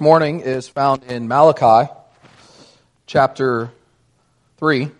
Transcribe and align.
morning 0.00 0.40
is 0.40 0.66
found 0.66 1.04
in 1.04 1.28
Malachi 1.28 1.92
chapter 3.06 3.70
3. 4.56 4.90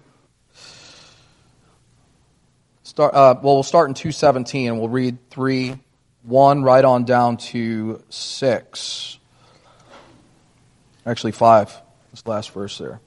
Start, 2.83 3.15
uh, 3.15 3.35
well, 3.43 3.55
we'll 3.55 3.63
start 3.63 3.89
in 3.89 3.95
217 3.95 4.69
and 4.69 4.79
we'll 4.79 4.89
read 4.89 5.19
3 5.31 5.79
1 6.25 6.63
right 6.63 6.85
on 6.85 7.05
down 7.05 7.39
to 7.39 8.03
6. 8.11 9.19
Actually, 11.07 11.33
5. 11.33 11.83
This 12.11 12.27
last 12.27 12.51
verse 12.51 12.77
there. 12.77 13.01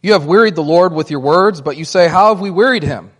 You 0.00 0.12
have 0.12 0.26
wearied 0.26 0.54
the 0.54 0.62
Lord 0.62 0.92
with 0.92 1.10
your 1.10 1.20
words, 1.20 1.60
but 1.60 1.76
you 1.76 1.84
say, 1.84 2.08
How 2.08 2.28
have 2.28 2.40
we 2.40 2.50
wearied 2.50 2.82
him? 2.82 3.10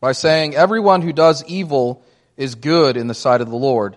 By 0.00 0.12
saying, 0.12 0.54
Everyone 0.54 1.02
who 1.02 1.12
does 1.12 1.44
evil 1.44 2.04
is 2.36 2.54
good 2.54 2.96
in 2.96 3.08
the 3.08 3.14
sight 3.14 3.40
of 3.40 3.48
the 3.48 3.56
Lord, 3.56 3.96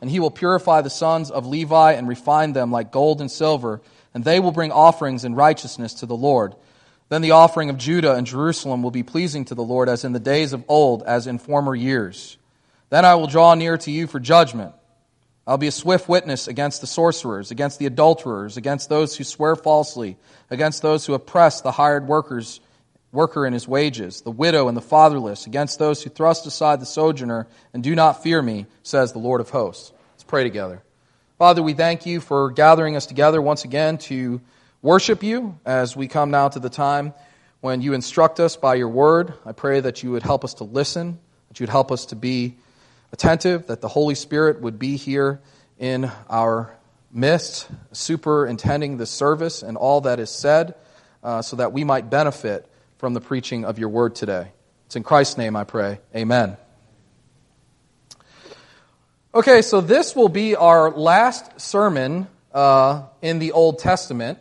and 0.00 0.10
he 0.10 0.20
will 0.20 0.30
purify 0.30 0.80
the 0.80 0.90
sons 0.90 1.30
of 1.30 1.46
Levi 1.46 1.92
and 1.92 2.08
refine 2.08 2.52
them 2.52 2.70
like 2.70 2.92
gold 2.92 3.20
and 3.20 3.30
silver, 3.30 3.80
and 4.14 4.24
they 4.24 4.40
will 4.40 4.52
bring 4.52 4.72
offerings 4.72 5.24
in 5.24 5.34
righteousness 5.34 5.94
to 5.94 6.06
the 6.06 6.16
Lord. 6.16 6.54
Then 7.08 7.22
the 7.22 7.32
offering 7.32 7.70
of 7.70 7.78
Judah 7.78 8.14
and 8.14 8.26
Jerusalem 8.26 8.82
will 8.82 8.90
be 8.90 9.02
pleasing 9.02 9.44
to 9.46 9.54
the 9.54 9.62
Lord 9.62 9.88
as 9.88 10.04
in 10.04 10.12
the 10.12 10.20
days 10.20 10.52
of 10.52 10.64
old, 10.68 11.02
as 11.02 11.26
in 11.26 11.38
former 11.38 11.74
years. 11.74 12.36
Then 12.90 13.04
I 13.04 13.14
will 13.14 13.26
draw 13.26 13.54
near 13.54 13.76
to 13.78 13.90
you 13.90 14.06
for 14.06 14.20
judgment. 14.20 14.74
I'll 15.46 15.56
be 15.56 15.66
a 15.66 15.72
swift 15.72 16.08
witness 16.10 16.46
against 16.46 16.82
the 16.82 16.86
sorcerers, 16.86 17.50
against 17.50 17.78
the 17.78 17.86
adulterers, 17.86 18.58
against 18.58 18.90
those 18.90 19.16
who 19.16 19.24
swear 19.24 19.56
falsely, 19.56 20.18
against 20.50 20.82
those 20.82 21.06
who 21.06 21.14
oppress 21.14 21.62
the 21.62 21.72
hired 21.72 22.06
workers, 22.06 22.60
worker 23.12 23.46
in 23.46 23.52
his 23.52 23.66
wages, 23.66 24.20
the 24.22 24.30
widow 24.30 24.68
and 24.68 24.76
the 24.76 24.82
fatherless, 24.82 25.46
against 25.46 25.78
those 25.78 26.02
who 26.02 26.10
thrust 26.10 26.46
aside 26.46 26.80
the 26.80 26.86
sojourner 26.86 27.46
and 27.72 27.82
do 27.82 27.94
not 27.94 28.22
fear 28.22 28.40
me, 28.42 28.66
says 28.82 29.12
the 29.12 29.18
Lord 29.18 29.40
of 29.40 29.50
hosts. 29.50 29.92
Let's 30.14 30.24
pray 30.24 30.44
together. 30.44 30.82
Father, 31.38 31.62
we 31.62 31.72
thank 31.72 32.04
you 32.04 32.20
for 32.20 32.50
gathering 32.50 32.96
us 32.96 33.06
together 33.06 33.40
once 33.40 33.64
again 33.64 33.98
to 33.98 34.40
worship 34.82 35.22
you 35.22 35.58
as 35.64 35.96
we 35.96 36.08
come 36.08 36.30
now 36.30 36.48
to 36.48 36.58
the 36.58 36.68
time 36.68 37.14
when 37.60 37.80
you 37.80 37.94
instruct 37.94 38.40
us 38.40 38.56
by 38.56 38.74
your 38.74 38.88
word. 38.88 39.32
I 39.46 39.52
pray 39.52 39.80
that 39.80 40.02
you 40.02 40.10
would 40.12 40.22
help 40.22 40.44
us 40.44 40.54
to 40.54 40.64
listen, 40.64 41.18
that 41.48 41.60
you 41.60 41.64
would 41.64 41.70
help 41.70 41.90
us 41.90 42.06
to 42.06 42.16
be 42.16 42.56
attentive, 43.12 43.68
that 43.68 43.80
the 43.80 43.88
Holy 43.88 44.14
Spirit 44.14 44.60
would 44.60 44.78
be 44.78 44.96
here 44.96 45.40
in 45.78 46.10
our 46.28 46.76
midst, 47.10 47.68
superintending 47.92 48.96
the 48.96 49.06
service 49.06 49.62
and 49.62 49.76
all 49.76 50.02
that 50.02 50.20
is 50.20 50.30
said, 50.30 50.74
uh, 51.22 51.40
so 51.40 51.56
that 51.56 51.72
we 51.72 51.84
might 51.84 52.10
benefit 52.10 52.68
from 52.98 53.14
the 53.14 53.20
preaching 53.20 53.64
of 53.64 53.78
your 53.78 53.88
word 53.88 54.14
today. 54.14 54.52
It's 54.86 54.96
in 54.96 55.02
Christ's 55.02 55.38
name 55.38 55.56
I 55.56 55.64
pray. 55.64 56.00
Amen. 56.14 56.56
Okay, 59.34 59.62
so 59.62 59.80
this 59.80 60.16
will 60.16 60.28
be 60.28 60.56
our 60.56 60.90
last 60.90 61.60
sermon 61.60 62.26
uh, 62.52 63.04
in 63.22 63.38
the 63.38 63.52
Old 63.52 63.78
Testament. 63.78 64.38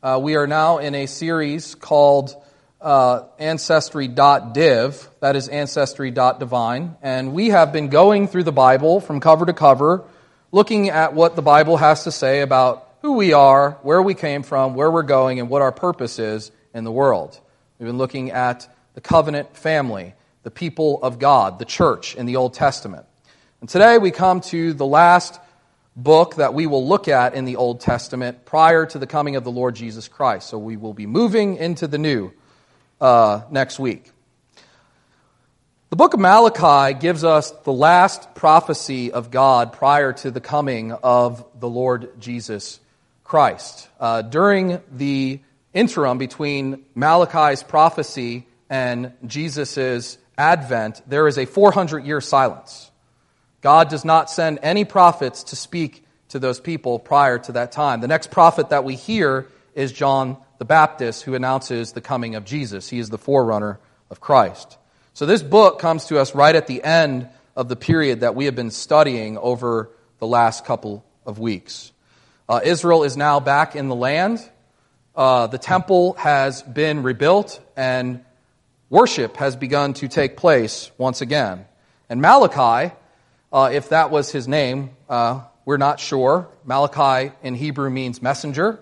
Uh, 0.00 0.20
we 0.22 0.36
are 0.36 0.46
now 0.46 0.78
in 0.78 0.94
a 0.94 1.06
series 1.06 1.74
called 1.74 2.36
uh, 2.80 3.24
ancestry.div, 3.40 5.10
that 5.20 5.34
is 5.34 5.48
ancestry.divine, 5.48 6.96
and 7.02 7.32
we 7.32 7.48
have 7.48 7.72
been 7.72 7.88
going 7.88 8.28
through 8.28 8.44
the 8.44 8.52
Bible 8.52 9.00
from 9.00 9.18
cover 9.18 9.44
to 9.44 9.52
cover, 9.52 10.04
looking 10.52 10.88
at 10.88 11.14
what 11.14 11.34
the 11.34 11.42
Bible 11.42 11.76
has 11.76 12.04
to 12.04 12.12
say 12.12 12.42
about 12.42 12.86
who 13.02 13.14
we 13.14 13.32
are, 13.32 13.72
where 13.82 14.00
we 14.00 14.14
came 14.14 14.44
from, 14.44 14.74
where 14.74 14.90
we're 14.90 15.02
going, 15.02 15.40
and 15.40 15.48
what 15.48 15.62
our 15.62 15.72
purpose 15.72 16.20
is 16.20 16.52
in 16.72 16.84
the 16.84 16.92
world. 16.92 17.40
We've 17.78 17.86
been 17.86 17.98
looking 17.98 18.32
at 18.32 18.68
the 18.94 19.00
covenant 19.00 19.56
family, 19.56 20.14
the 20.42 20.50
people 20.50 21.00
of 21.00 21.20
God, 21.20 21.60
the 21.60 21.64
church 21.64 22.16
in 22.16 22.26
the 22.26 22.34
Old 22.34 22.54
Testament. 22.54 23.06
And 23.60 23.70
today 23.70 23.98
we 23.98 24.10
come 24.10 24.40
to 24.40 24.72
the 24.72 24.84
last 24.84 25.38
book 25.94 26.34
that 26.36 26.54
we 26.54 26.66
will 26.66 26.84
look 26.84 27.06
at 27.06 27.34
in 27.34 27.44
the 27.44 27.54
Old 27.54 27.80
Testament 27.80 28.44
prior 28.44 28.84
to 28.86 28.98
the 28.98 29.06
coming 29.06 29.36
of 29.36 29.44
the 29.44 29.52
Lord 29.52 29.76
Jesus 29.76 30.08
Christ. 30.08 30.48
So 30.48 30.58
we 30.58 30.76
will 30.76 30.92
be 30.92 31.06
moving 31.06 31.56
into 31.56 31.86
the 31.86 31.98
new 31.98 32.32
uh, 33.00 33.42
next 33.48 33.78
week. 33.78 34.10
The 35.90 35.96
book 35.96 36.14
of 36.14 36.18
Malachi 36.20 36.98
gives 36.98 37.22
us 37.22 37.52
the 37.62 37.72
last 37.72 38.34
prophecy 38.34 39.12
of 39.12 39.30
God 39.30 39.72
prior 39.72 40.12
to 40.14 40.32
the 40.32 40.40
coming 40.40 40.90
of 40.90 41.46
the 41.60 41.68
Lord 41.68 42.20
Jesus 42.20 42.80
Christ. 43.22 43.88
Uh, 44.00 44.22
during 44.22 44.80
the 44.90 45.38
interim 45.78 46.18
between 46.18 46.84
Malachi's 46.96 47.62
prophecy 47.62 48.46
and 48.68 49.12
Jesus' 49.24 50.18
advent, 50.36 51.02
there 51.06 51.28
is 51.28 51.38
a 51.38 51.46
400 51.46 52.04
year 52.04 52.20
silence. 52.20 52.90
God 53.60 53.88
does 53.88 54.04
not 54.04 54.30
send 54.30 54.58
any 54.62 54.84
prophets 54.84 55.44
to 55.44 55.56
speak 55.56 56.04
to 56.30 56.38
those 56.38 56.60
people 56.60 56.98
prior 56.98 57.38
to 57.38 57.52
that 57.52 57.72
time. 57.72 58.00
The 58.00 58.08
next 58.08 58.30
prophet 58.30 58.70
that 58.70 58.84
we 58.84 58.94
hear 58.94 59.46
is 59.74 59.92
John 59.92 60.36
the 60.58 60.64
Baptist 60.64 61.22
who 61.22 61.34
announces 61.34 61.92
the 61.92 62.00
coming 62.00 62.34
of 62.34 62.44
Jesus. 62.44 62.88
He 62.88 62.98
is 62.98 63.10
the 63.10 63.18
forerunner 63.18 63.78
of 64.10 64.20
Christ. 64.20 64.76
So 65.14 65.26
this 65.26 65.42
book 65.42 65.78
comes 65.78 66.06
to 66.06 66.18
us 66.18 66.34
right 66.34 66.54
at 66.54 66.66
the 66.66 66.82
end 66.82 67.28
of 67.56 67.68
the 67.68 67.76
period 67.76 68.20
that 68.20 68.34
we 68.34 68.44
have 68.46 68.54
been 68.54 68.70
studying 68.70 69.38
over 69.38 69.90
the 70.18 70.26
last 70.26 70.64
couple 70.64 71.04
of 71.24 71.38
weeks. 71.38 71.92
Uh, 72.48 72.60
Israel 72.64 73.04
is 73.04 73.16
now 73.16 73.40
back 73.40 73.76
in 73.76 73.88
the 73.88 73.94
land. 73.94 74.40
Uh, 75.18 75.48
the 75.48 75.58
temple 75.58 76.12
has 76.12 76.62
been 76.62 77.02
rebuilt 77.02 77.60
and 77.76 78.24
worship 78.88 79.36
has 79.36 79.56
begun 79.56 79.92
to 79.92 80.06
take 80.06 80.36
place 80.36 80.92
once 80.96 81.20
again. 81.20 81.66
And 82.08 82.22
Malachi, 82.22 82.94
uh, 83.52 83.70
if 83.72 83.88
that 83.88 84.12
was 84.12 84.30
his 84.30 84.46
name, 84.46 84.90
uh, 85.08 85.40
we're 85.64 85.76
not 85.76 85.98
sure. 85.98 86.48
Malachi 86.64 87.32
in 87.42 87.56
Hebrew 87.56 87.90
means 87.90 88.22
messenger. 88.22 88.78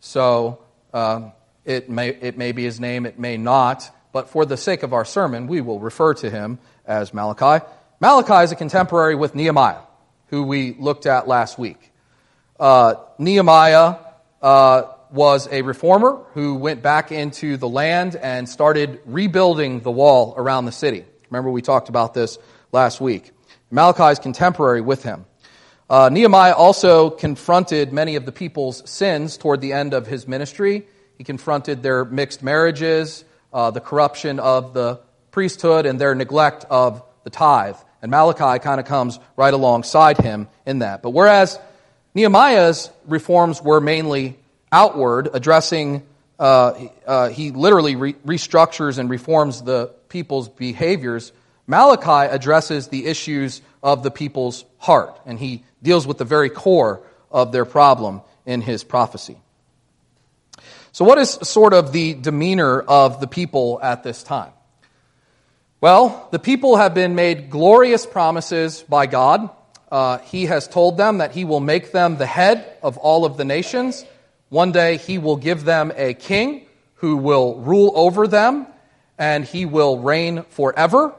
So 0.00 0.64
uh, 0.92 1.30
it, 1.64 1.88
may, 1.88 2.08
it 2.08 2.36
may 2.36 2.50
be 2.50 2.64
his 2.64 2.80
name, 2.80 3.06
it 3.06 3.16
may 3.16 3.36
not, 3.36 3.88
but 4.10 4.30
for 4.30 4.44
the 4.44 4.56
sake 4.56 4.82
of 4.82 4.92
our 4.92 5.04
sermon, 5.04 5.46
we 5.46 5.60
will 5.60 5.78
refer 5.78 6.12
to 6.14 6.28
him 6.28 6.58
as 6.86 7.14
Malachi. 7.14 7.64
Malachi 8.00 8.42
is 8.42 8.50
a 8.50 8.56
contemporary 8.56 9.14
with 9.14 9.36
Nehemiah, 9.36 9.82
who 10.26 10.42
we 10.42 10.72
looked 10.72 11.06
at 11.06 11.28
last 11.28 11.56
week. 11.56 11.92
Uh, 12.58 12.94
Nehemiah 13.16 13.94
uh, 14.42 14.82
was 15.10 15.48
a 15.50 15.62
reformer 15.62 16.18
who 16.34 16.54
went 16.54 16.82
back 16.82 17.12
into 17.12 17.56
the 17.56 17.68
land 17.68 18.16
and 18.16 18.48
started 18.48 19.00
rebuilding 19.06 19.80
the 19.80 19.90
wall 19.90 20.34
around 20.36 20.64
the 20.64 20.72
city. 20.72 21.04
Remember, 21.30 21.50
we 21.50 21.62
talked 21.62 21.88
about 21.88 22.14
this 22.14 22.38
last 22.72 23.00
week. 23.00 23.32
Malachi 23.70 24.12
is 24.12 24.18
contemporary 24.18 24.80
with 24.80 25.02
him. 25.02 25.24
Uh, 25.90 26.08
Nehemiah 26.10 26.54
also 26.54 27.10
confronted 27.10 27.92
many 27.92 28.16
of 28.16 28.26
the 28.26 28.32
people's 28.32 28.88
sins 28.88 29.36
toward 29.36 29.60
the 29.60 29.72
end 29.72 29.94
of 29.94 30.06
his 30.06 30.28
ministry. 30.28 30.86
He 31.16 31.24
confronted 31.24 31.82
their 31.82 32.04
mixed 32.04 32.42
marriages, 32.42 33.24
uh, 33.52 33.70
the 33.70 33.80
corruption 33.80 34.38
of 34.38 34.74
the 34.74 35.00
priesthood, 35.30 35.86
and 35.86 35.98
their 35.98 36.14
neglect 36.14 36.64
of 36.68 37.02
the 37.24 37.30
tithe. 37.30 37.76
And 38.02 38.10
Malachi 38.10 38.62
kind 38.62 38.80
of 38.80 38.86
comes 38.86 39.18
right 39.36 39.52
alongside 39.52 40.18
him 40.18 40.48
in 40.66 40.80
that. 40.80 41.02
But 41.02 41.10
whereas 41.10 41.58
Nehemiah's 42.14 42.90
reforms 43.06 43.62
were 43.62 43.80
mainly 43.80 44.37
outward, 44.72 45.28
addressing, 45.32 46.06
uh, 46.38 46.88
uh 47.06 47.28
he 47.28 47.50
literally 47.50 47.96
re- 47.96 48.12
restructures 48.26 48.98
and 48.98 49.10
reforms 49.10 49.62
the 49.62 49.86
people's 50.08 50.48
behaviors, 50.48 51.32
Malachi 51.66 52.32
addresses 52.34 52.88
the 52.88 53.06
issues 53.06 53.60
of 53.82 54.02
the 54.02 54.10
people's 54.10 54.64
heart, 54.78 55.20
and 55.26 55.38
he 55.38 55.62
deals 55.82 56.06
with 56.06 56.18
the 56.18 56.24
very 56.24 56.48
core 56.48 57.02
of 57.30 57.52
their 57.52 57.66
problem 57.66 58.22
in 58.46 58.62
his 58.62 58.82
prophecy. 58.82 59.36
So, 60.92 61.04
what 61.04 61.18
is 61.18 61.30
sort 61.30 61.74
of 61.74 61.92
the 61.92 62.14
demeanor 62.14 62.80
of 62.80 63.20
the 63.20 63.26
people 63.26 63.78
at 63.82 64.02
this 64.02 64.22
time? 64.22 64.52
Well, 65.80 66.26
the 66.32 66.40
people 66.40 66.76
have 66.76 66.94
been 66.94 67.14
made 67.14 67.50
glorious 67.50 68.04
promises 68.04 68.82
by 68.82 69.06
God. 69.06 69.50
Uh, 69.92 70.18
he 70.18 70.46
has 70.46 70.66
told 70.66 70.96
them 70.96 71.18
that 71.18 71.32
He 71.32 71.44
will 71.44 71.60
make 71.60 71.92
them 71.92 72.16
the 72.16 72.26
head 72.26 72.76
of 72.82 72.96
all 72.96 73.24
of 73.24 73.36
the 73.36 73.44
nations. 73.44 74.04
One 74.48 74.72
day 74.72 74.96
He 74.96 75.18
will 75.18 75.36
give 75.36 75.64
them 75.64 75.92
a 75.96 76.14
king 76.14 76.66
who 76.94 77.16
will 77.16 77.56
rule 77.58 77.92
over 77.94 78.26
them, 78.26 78.66
and 79.18 79.44
He 79.44 79.66
will 79.66 79.98
reign 79.98 80.44
forever. 80.50 81.14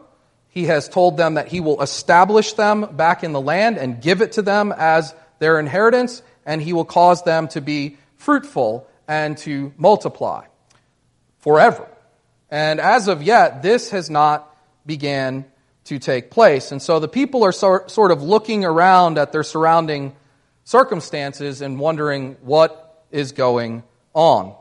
He 0.49 0.65
has 0.65 0.89
told 0.89 1.15
them 1.15 1.35
that 1.35 1.47
he 1.47 1.59
will 1.59 1.81
establish 1.81 2.53
them 2.53 2.95
back 2.95 3.23
in 3.23 3.33
the 3.33 3.39
land 3.39 3.77
and 3.77 4.01
give 4.01 4.21
it 4.21 4.33
to 4.33 4.41
them 4.41 4.73
as 4.75 5.13
their 5.37 5.59
inheritance, 5.59 6.23
and 6.43 6.59
he 6.59 6.73
will 6.73 6.85
cause 6.85 7.23
them 7.23 7.47
to 7.49 7.61
be 7.61 7.97
fruitful 8.17 8.87
and 9.07 9.37
to 9.37 9.71
multiply 9.77 10.45
forever. 11.37 11.87
And 12.49 12.79
as 12.81 13.07
of 13.07 13.21
yet, 13.21 13.61
this 13.61 13.91
has 13.91 14.09
not 14.09 14.53
began 14.87 15.45
to 15.85 15.99
take 15.99 16.31
place. 16.31 16.71
And 16.71 16.81
so 16.81 16.99
the 16.99 17.07
people 17.07 17.45
are 17.45 17.51
sort 17.51 18.11
of 18.11 18.23
looking 18.23 18.65
around 18.65 19.19
at 19.19 19.31
their 19.31 19.43
surrounding 19.43 20.15
circumstances 20.63 21.61
and 21.61 21.79
wondering 21.79 22.37
what 22.41 22.88
is 23.11 23.31
going 23.31 23.83
on. 24.13 24.55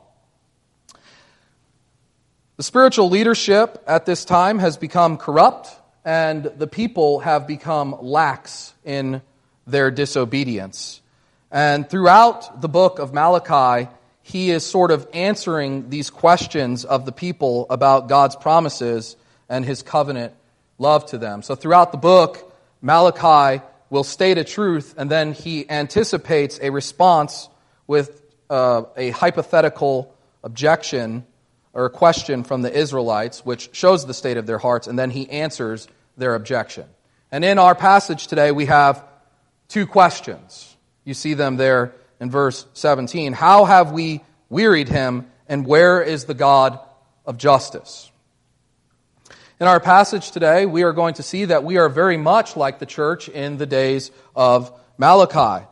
The 2.57 2.63
spiritual 2.63 3.09
leadership 3.09 3.83
at 3.87 4.05
this 4.05 4.25
time 4.25 4.59
has 4.59 4.77
become 4.77 5.17
corrupt, 5.17 5.69
and 6.05 6.45
the 6.45 6.67
people 6.67 7.21
have 7.21 7.47
become 7.47 7.97
lax 8.01 8.75
in 8.85 9.23
their 9.67 9.91
disobedience. 9.91 11.01
And 11.51 11.89
throughout 11.89 12.61
the 12.61 12.69
book 12.69 12.99
of 12.99 13.15
Malachi, 13.15 13.89
he 14.23 14.51
is 14.51 14.65
sort 14.65 14.91
of 14.91 15.09
answering 15.15 15.89
these 15.89 16.11
questions 16.11 16.85
of 16.85 17.07
the 17.07 17.13
people 17.13 17.67
about 17.71 18.09
God's 18.09 18.37
promises 18.37 19.17
and 19.49 19.65
his 19.65 19.83
covenant 19.83 20.35
love 20.79 21.07
to 21.07 21.19
them. 21.19 21.43
So 21.43 21.55
throughout 21.55 21.93
the 21.93 21.99
book, 21.99 22.53
Malachi 22.83 23.63
will 23.89 24.05
state 24.05 24.37
a 24.37 24.45
truth 24.45 24.95
and 24.99 25.11
then 25.11 25.33
he 25.33 25.69
anticipates 25.71 26.59
a 26.61 26.71
response 26.71 27.49
with 27.87 28.18
uh, 28.51 28.83
a 28.97 29.11
hypothetical 29.11 30.15
objection 30.43 31.25
or 31.73 31.87
a 31.87 31.91
question 31.91 32.45
from 32.45 32.63
the 32.63 32.73
Israelites, 32.73 33.45
which 33.45 33.71
shows 33.73 34.07
the 34.07 34.15
state 34.15 34.37
of 34.37 34.47
their 34.47 34.59
hearts, 34.59 34.87
and 34.87 34.99
then 34.99 35.11
he 35.11 35.29
answers 35.31 35.87
their 36.17 36.35
objection. 36.35 36.85
And 37.31 37.45
in 37.45 37.59
our 37.59 37.75
passage 37.75 38.27
today, 38.27 38.53
we 38.53 38.67
have 38.67 39.05
two 39.69 39.87
questions. 39.87 40.77
You 41.05 41.15
see 41.15 41.35
them 41.35 41.57
there 41.57 41.95
in 42.21 42.31
verse 42.31 42.67
17. 42.75 43.33
How 43.33 43.65
have 43.65 43.93
we 43.93 44.23
wearied 44.49 44.89
him, 44.89 45.27
and 45.49 45.67
where 45.67 46.03
is 46.03 46.25
the 46.25 46.35
God 46.35 46.79
of 47.27 47.37
justice? 47.37 48.11
In 49.61 49.67
our 49.67 49.81
passage 49.81 50.31
today, 50.31 50.67
we 50.67 50.85
are 50.85 50.93
going 50.93 51.15
to 51.15 51.23
see 51.23 51.47
that 51.47 51.65
we 51.65 51.79
are 51.79 51.89
very 51.89 52.17
much 52.17 52.57
like 52.57 52.79
the 52.79 52.87
church 52.87 53.29
in 53.29 53.59
the 53.59 53.67
days 53.67 54.11
of 54.35 54.73
Malachi. 54.97 55.67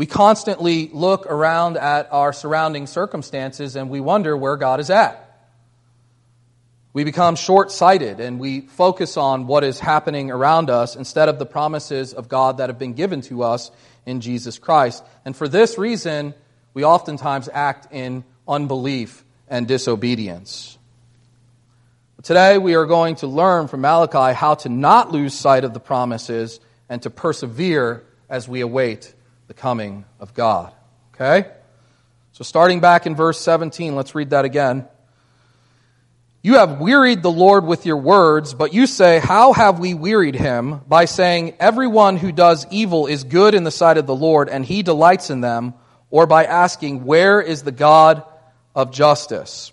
We 0.00 0.06
constantly 0.06 0.88
look 0.94 1.26
around 1.26 1.76
at 1.76 2.10
our 2.10 2.32
surrounding 2.32 2.86
circumstances 2.86 3.76
and 3.76 3.90
we 3.90 4.00
wonder 4.00 4.34
where 4.34 4.56
God 4.56 4.80
is 4.80 4.88
at. 4.88 5.46
We 6.94 7.04
become 7.04 7.36
short 7.36 7.70
sighted 7.70 8.18
and 8.18 8.40
we 8.40 8.62
focus 8.62 9.18
on 9.18 9.46
what 9.46 9.62
is 9.62 9.78
happening 9.78 10.30
around 10.30 10.70
us 10.70 10.96
instead 10.96 11.28
of 11.28 11.38
the 11.38 11.44
promises 11.44 12.14
of 12.14 12.30
God 12.30 12.56
that 12.56 12.70
have 12.70 12.78
been 12.78 12.94
given 12.94 13.20
to 13.28 13.42
us 13.42 13.70
in 14.06 14.22
Jesus 14.22 14.58
Christ. 14.58 15.04
And 15.26 15.36
for 15.36 15.48
this 15.48 15.76
reason, 15.76 16.32
we 16.72 16.82
oftentimes 16.82 17.50
act 17.52 17.92
in 17.92 18.24
unbelief 18.48 19.22
and 19.48 19.68
disobedience. 19.68 20.78
Today, 22.22 22.56
we 22.56 22.74
are 22.74 22.86
going 22.86 23.16
to 23.16 23.26
learn 23.26 23.68
from 23.68 23.82
Malachi 23.82 24.34
how 24.34 24.54
to 24.54 24.70
not 24.70 25.12
lose 25.12 25.34
sight 25.34 25.64
of 25.64 25.74
the 25.74 25.78
promises 25.78 26.58
and 26.88 27.02
to 27.02 27.10
persevere 27.10 28.02
as 28.30 28.48
we 28.48 28.62
await 28.62 29.12
the 29.50 29.54
coming 29.54 30.04
of 30.20 30.32
God. 30.32 30.72
Okay? 31.12 31.50
So, 32.30 32.44
starting 32.44 32.78
back 32.78 33.06
in 33.06 33.16
verse 33.16 33.40
17, 33.40 33.96
let's 33.96 34.14
read 34.14 34.30
that 34.30 34.44
again. 34.44 34.86
You 36.40 36.54
have 36.54 36.80
wearied 36.80 37.20
the 37.24 37.32
Lord 37.32 37.64
with 37.64 37.84
your 37.84 37.96
words, 37.96 38.54
but 38.54 38.72
you 38.72 38.86
say, 38.86 39.18
How 39.18 39.52
have 39.52 39.80
we 39.80 39.92
wearied 39.92 40.36
him? 40.36 40.82
By 40.86 41.06
saying, 41.06 41.56
Everyone 41.58 42.16
who 42.16 42.30
does 42.30 42.64
evil 42.70 43.08
is 43.08 43.24
good 43.24 43.56
in 43.56 43.64
the 43.64 43.72
sight 43.72 43.98
of 43.98 44.06
the 44.06 44.14
Lord, 44.14 44.48
and 44.48 44.64
he 44.64 44.84
delights 44.84 45.30
in 45.30 45.40
them, 45.40 45.74
or 46.10 46.28
by 46.28 46.44
asking, 46.44 47.04
Where 47.04 47.40
is 47.40 47.64
the 47.64 47.72
God 47.72 48.22
of 48.76 48.92
justice? 48.92 49.72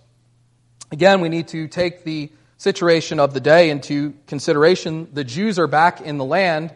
Again, 0.91 1.21
we 1.21 1.29
need 1.29 1.49
to 1.49 1.67
take 1.67 2.03
the 2.03 2.31
situation 2.57 3.19
of 3.19 3.35
the 3.35 3.41
day 3.41 3.69
into 3.69 4.15
consideration. 4.25 5.07
The 5.13 5.23
Jews 5.23 5.59
are 5.59 5.67
back 5.67 6.01
in 6.01 6.17
the 6.17 6.25
land, 6.25 6.73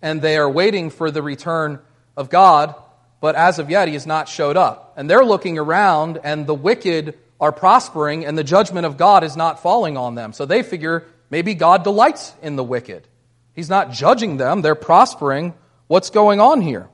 and 0.00 0.22
they 0.22 0.36
are 0.36 0.48
waiting 0.48 0.90
for 0.90 1.10
the 1.10 1.22
return 1.22 1.80
of 2.16 2.30
God, 2.30 2.74
but 3.20 3.34
as 3.34 3.58
of 3.58 3.70
yet, 3.70 3.88
he 3.88 3.94
has 3.94 4.06
not 4.06 4.28
showed 4.28 4.56
up. 4.56 4.94
And 4.96 5.08
they're 5.08 5.24
looking 5.24 5.58
around, 5.58 6.18
and 6.22 6.46
the 6.46 6.54
wicked 6.54 7.16
are 7.40 7.52
prospering 7.52 8.24
and 8.24 8.36
the 8.36 8.44
judgment 8.44 8.86
of 8.86 8.96
God 8.96 9.24
is 9.24 9.36
not 9.36 9.62
falling 9.62 9.96
on 9.96 10.14
them. 10.14 10.32
So 10.32 10.46
they 10.46 10.62
figure 10.62 11.04
maybe 11.30 11.54
God 11.54 11.84
delights 11.84 12.32
in 12.42 12.56
the 12.56 12.64
wicked. 12.64 13.06
He's 13.54 13.70
not 13.70 13.90
judging 13.90 14.36
them, 14.36 14.62
they're 14.62 14.74
prospering. 14.74 15.54
What's 15.86 16.10
going 16.10 16.40
on 16.40 16.62
here? 16.62 16.88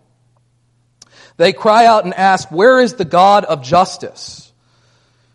They 1.38 1.52
cry 1.52 1.86
out 1.86 2.04
and 2.04 2.12
ask, 2.12 2.50
Where 2.50 2.80
is 2.80 2.94
the 2.94 3.04
God 3.04 3.44
of 3.44 3.62
justice? 3.62 4.52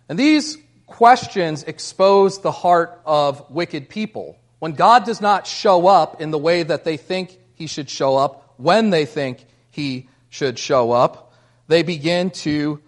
And 0.07 0.17
these 0.17 0.57
questions 0.85 1.63
expose 1.63 2.39
the 2.39 2.51
heart 2.51 3.01
of 3.03 3.49
wicked 3.49 3.89
people. 3.89 4.37
When 4.59 4.73
God 4.73 5.05
does 5.05 5.21
not 5.21 5.47
show 5.47 5.87
up 5.87 6.21
in 6.21 6.31
the 6.31 6.37
way 6.37 6.63
that 6.63 6.83
they 6.83 6.97
think 6.97 7.37
he 7.55 7.67
should 7.67 7.89
show 7.89 8.15
up, 8.15 8.53
when 8.57 8.89
they 8.89 9.05
think 9.05 9.45
he 9.77 10.09
should 10.29 10.57
show 10.57 10.91
up, 10.91 11.31
they 11.67 11.83
begin 11.83 12.31
to 12.31 12.81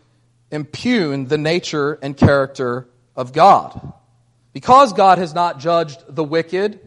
impugn 0.51 1.25
the 1.25 1.37
nature 1.37 1.99
and 2.01 2.17
character 2.17 2.87
of 3.15 3.31
God. 3.31 3.93
Because 4.53 4.91
God 4.93 5.19
has 5.19 5.35
not 5.35 5.59
judged 5.59 6.03
the 6.09 6.23
wicked 6.23 6.79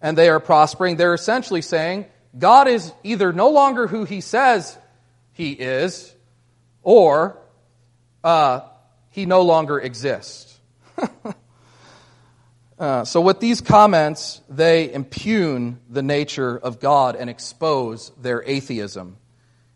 and 0.00 0.16
they 0.16 0.30
are 0.30 0.40
prospering, 0.40 0.96
they're 0.96 1.14
essentially 1.14 1.60
saying 1.60 2.06
God 2.36 2.66
is 2.66 2.92
either 3.04 3.30
no 3.32 3.50
longer 3.50 3.86
who 3.86 4.04
he 4.04 4.22
says 4.22 4.76
he 5.32 5.52
is, 5.52 6.14
or 6.82 7.38
uh, 8.24 8.60
he 9.10 9.26
no 9.26 9.42
longer 9.42 9.78
exists. 9.78 10.58
uh, 12.78 13.04
so, 13.04 13.20
with 13.20 13.38
these 13.38 13.60
comments, 13.60 14.40
they 14.48 14.92
impugn 14.92 15.78
the 15.90 16.02
nature 16.02 16.56
of 16.58 16.80
God 16.80 17.16
and 17.16 17.28
expose 17.28 18.10
their 18.20 18.42
atheism. 18.42 19.18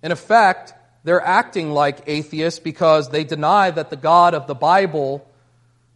In 0.03 0.13
effect, 0.13 0.75
they're 1.05 1.21
acting 1.21 1.71
like 1.71 2.03
atheists 2.07 2.61
because 2.61 3.11
they 3.11 3.25
deny 3.25 3.71
that 3.71 3.91
the 3.91 3.97
God 3.97 4.35
of 4.35 4.47
the 4.47 4.55
Bible 4.55 5.29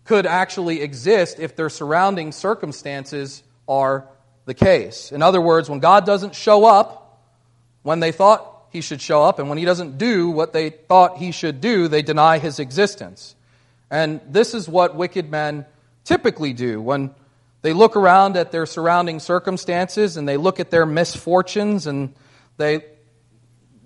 could 0.05 0.27
actually 0.27 0.83
exist 0.83 1.39
if 1.39 1.57
their 1.57 1.69
surrounding 1.69 2.33
circumstances 2.33 3.43
are 3.69 4.07
the 4.45 4.55
case. 4.55 5.13
In 5.13 5.23
other 5.23 5.41
words, 5.41 5.69
when 5.69 5.81
God 5.81 6.07
doesn't 6.07 6.35
show 6.35 6.65
up 6.65 7.01
when 7.83 8.01
they 8.01 8.13
thought 8.13 8.47
he 8.71 8.81
should 8.81 9.01
show 9.01 9.23
up, 9.23 9.39
and 9.39 9.49
when 9.49 9.59
he 9.59 9.65
doesn't 9.65 9.99
do 9.99 10.31
what 10.31 10.53
they 10.53 10.71
thought 10.71 11.19
he 11.19 11.33
should 11.33 11.61
do, 11.61 11.89
they 11.89 12.03
deny 12.03 12.39
his 12.39 12.61
existence. 12.61 13.35
And 13.91 14.21
this 14.29 14.55
is 14.55 14.69
what 14.69 14.95
wicked 14.95 15.31
men 15.31 15.67
typically 16.05 16.53
do 16.53 16.81
when 16.81 17.15
they 17.63 17.73
look 17.73 17.97
around 17.97 18.37
at 18.37 18.53
their 18.53 18.67
surrounding 18.67 19.19
circumstances 19.19 20.17
and 20.17 20.29
they 20.29 20.37
look 20.37 20.61
at 20.61 20.71
their 20.71 20.87
misfortunes 20.87 21.87
and 21.87 22.15
they 22.57 22.85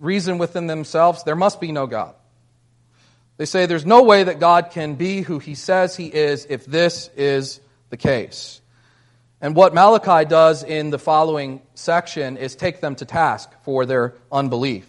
reason 0.04 0.38
within 0.38 0.66
themselves, 0.66 1.25
there 1.25 1.37
must 1.37 1.61
be 1.61 1.73
no 1.73 1.87
God. 1.87 2.14
They 3.37 3.46
say 3.46 3.66
there's 3.66 3.87
no 3.87 4.04
way 4.04 4.25
that 4.25 4.38
God 4.38 4.70
can 4.70 4.94
be 4.94 5.23
who 5.23 5.38
he 5.38 5.54
says 5.54 5.96
he 5.96 6.06
is 6.06 6.46
if 6.49 6.66
this 6.66 7.11
is 7.16 7.61
the 7.90 7.96
case. 7.96 8.61
And 9.40 9.56
what 9.56 9.75
Malachi 9.75 10.25
does 10.25 10.62
in 10.62 10.90
the 10.90 10.99
following 10.99 11.61
section 11.75 12.37
is 12.37 12.54
take 12.54 12.80
them 12.80 12.94
to 12.96 13.04
task 13.04 13.50
for 13.62 13.84
their 13.87 14.14
unbelief. 14.30 14.88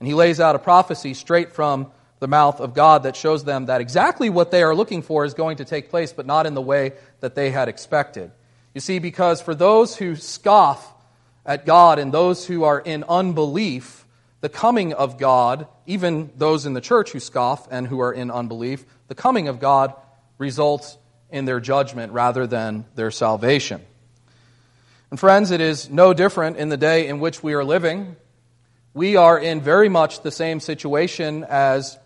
And 0.00 0.08
he 0.08 0.14
lays 0.14 0.40
out 0.40 0.56
a 0.56 0.58
prophecy 0.58 1.14
straight 1.14 1.52
from 1.52 1.90
the 2.18 2.28
mouth 2.28 2.60
of 2.60 2.74
God 2.74 3.02
that 3.02 3.14
shows 3.14 3.44
them 3.44 3.66
that 3.66 3.80
exactly 3.80 4.30
what 4.30 4.50
they 4.50 4.62
are 4.62 4.74
looking 4.74 5.02
for 5.02 5.24
is 5.24 5.34
going 5.34 5.58
to 5.58 5.64
take 5.64 5.90
place, 5.90 6.12
but 6.12 6.26
not 6.26 6.46
in 6.46 6.54
the 6.54 6.62
way 6.62 6.92
that 7.20 7.34
they 7.34 7.50
had 7.50 7.68
expected. 7.68 8.30
You 8.74 8.80
see, 8.80 8.98
because 8.98 9.42
for 9.42 9.54
those 9.54 9.96
who 9.96 10.16
scoff 10.16 10.92
at 11.44 11.66
God 11.66 11.98
and 11.98 12.12
those 12.12 12.46
who 12.46 12.64
are 12.64 12.80
in 12.80 13.04
unbelief, 13.04 14.05
the 14.46 14.50
coming 14.50 14.92
of 14.92 15.18
God, 15.18 15.66
even 15.86 16.30
those 16.36 16.66
in 16.66 16.72
the 16.72 16.80
church 16.80 17.10
who 17.10 17.18
scoff 17.18 17.66
and 17.68 17.84
who 17.84 17.98
are 17.98 18.12
in 18.12 18.30
unbelief, 18.30 18.86
the 19.08 19.14
coming 19.16 19.48
of 19.48 19.58
God 19.58 19.92
results 20.38 20.96
in 21.30 21.46
their 21.46 21.58
judgment 21.58 22.12
rather 22.12 22.46
than 22.46 22.84
their 22.94 23.10
salvation. 23.10 23.80
And 25.10 25.18
friends, 25.18 25.50
it 25.50 25.60
is 25.60 25.90
no 25.90 26.14
different 26.14 26.58
in 26.58 26.68
the 26.68 26.76
day 26.76 27.08
in 27.08 27.18
which 27.18 27.42
we 27.42 27.54
are 27.54 27.64
living. 27.64 28.14
We 28.94 29.16
are 29.16 29.36
in 29.36 29.62
very 29.62 29.88
much 29.88 30.22
the 30.22 30.30
same 30.30 30.60
situation 30.60 31.42
as 31.42 31.98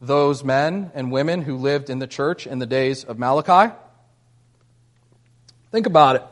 those 0.00 0.42
men 0.42 0.90
and 0.94 1.12
women 1.12 1.42
who 1.42 1.58
lived 1.58 1.90
in 1.90 2.00
the 2.00 2.08
church 2.08 2.44
in 2.44 2.58
the 2.58 2.66
days 2.66 3.04
of 3.04 3.20
Malachi. 3.20 3.72
Think 5.70 5.86
about 5.86 6.16
it. 6.16 6.24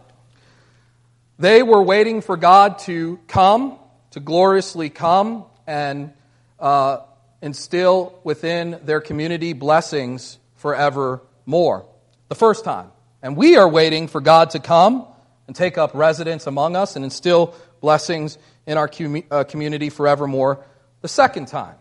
They 1.38 1.62
were 1.62 1.84
waiting 1.84 2.20
for 2.20 2.37
God 2.37 2.80
to 2.80 3.20
come 3.28 3.78
to 4.11 4.21
gloriously 4.21 4.90
come 4.90 5.45
and 5.67 6.12
uh, 6.59 6.99
instill 7.43 8.19
within 8.25 8.81
their 8.85 9.00
community 9.00 9.52
blessings 9.52 10.38
forevermore. 10.57 11.87
The 12.29 12.35
first 12.35 12.64
time. 12.64 12.90
And 13.23 13.37
we 13.37 13.57
are 13.57 13.69
waiting 13.69 14.09
for 14.09 14.21
God 14.21 14.50
to 14.50 14.61
come 14.61 15.07
and 15.47 15.55
take 15.55 15.79
up 15.79 15.93
residence 15.95 16.47
among 16.47 16.76
us 16.76 16.97
and 16.97 17.05
instill 17.05 17.55
blessings 17.81 18.38
in 18.67 18.79
our 18.79 18.88
com- 18.88 19.23
uh, 19.31 19.45
community 19.45 19.90
forevermore 19.90 20.64
the 21.00 21.09
second 21.09 21.49
time. 21.49 21.75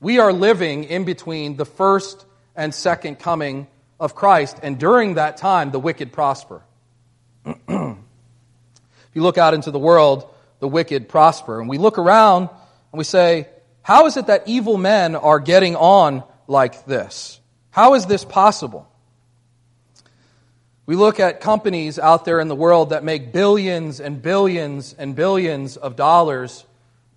We 0.00 0.18
are 0.18 0.32
living 0.32 0.84
in 0.84 1.04
between 1.04 1.56
the 1.56 1.66
first 1.66 2.24
and 2.56 2.74
second 2.74 3.18
coming 3.18 3.66
of 3.98 4.14
Christ, 4.14 4.58
and 4.62 4.78
during 4.78 5.14
that 5.14 5.36
time, 5.36 5.70
the 5.70 5.78
wicked 5.78 6.12
prosper. 6.12 6.62
if 7.44 7.56
you 7.68 9.22
look 9.22 9.36
out 9.36 9.52
into 9.52 9.70
the 9.70 9.78
world, 9.78 10.32
the 10.60 10.68
wicked 10.68 11.08
prosper. 11.08 11.60
And 11.60 11.68
we 11.68 11.78
look 11.78 11.98
around 11.98 12.48
and 12.92 12.98
we 12.98 13.04
say, 13.04 13.48
how 13.82 14.06
is 14.06 14.16
it 14.16 14.28
that 14.28 14.44
evil 14.46 14.76
men 14.76 15.16
are 15.16 15.40
getting 15.40 15.74
on 15.74 16.22
like 16.46 16.84
this? 16.84 17.40
How 17.70 17.94
is 17.94 18.06
this 18.06 18.24
possible? 18.24 18.86
We 20.86 20.96
look 20.96 21.20
at 21.20 21.40
companies 21.40 21.98
out 21.98 22.24
there 22.24 22.40
in 22.40 22.48
the 22.48 22.54
world 22.54 22.90
that 22.90 23.04
make 23.04 23.32
billions 23.32 24.00
and 24.00 24.20
billions 24.20 24.92
and 24.92 25.14
billions 25.14 25.76
of 25.76 25.96
dollars, 25.96 26.64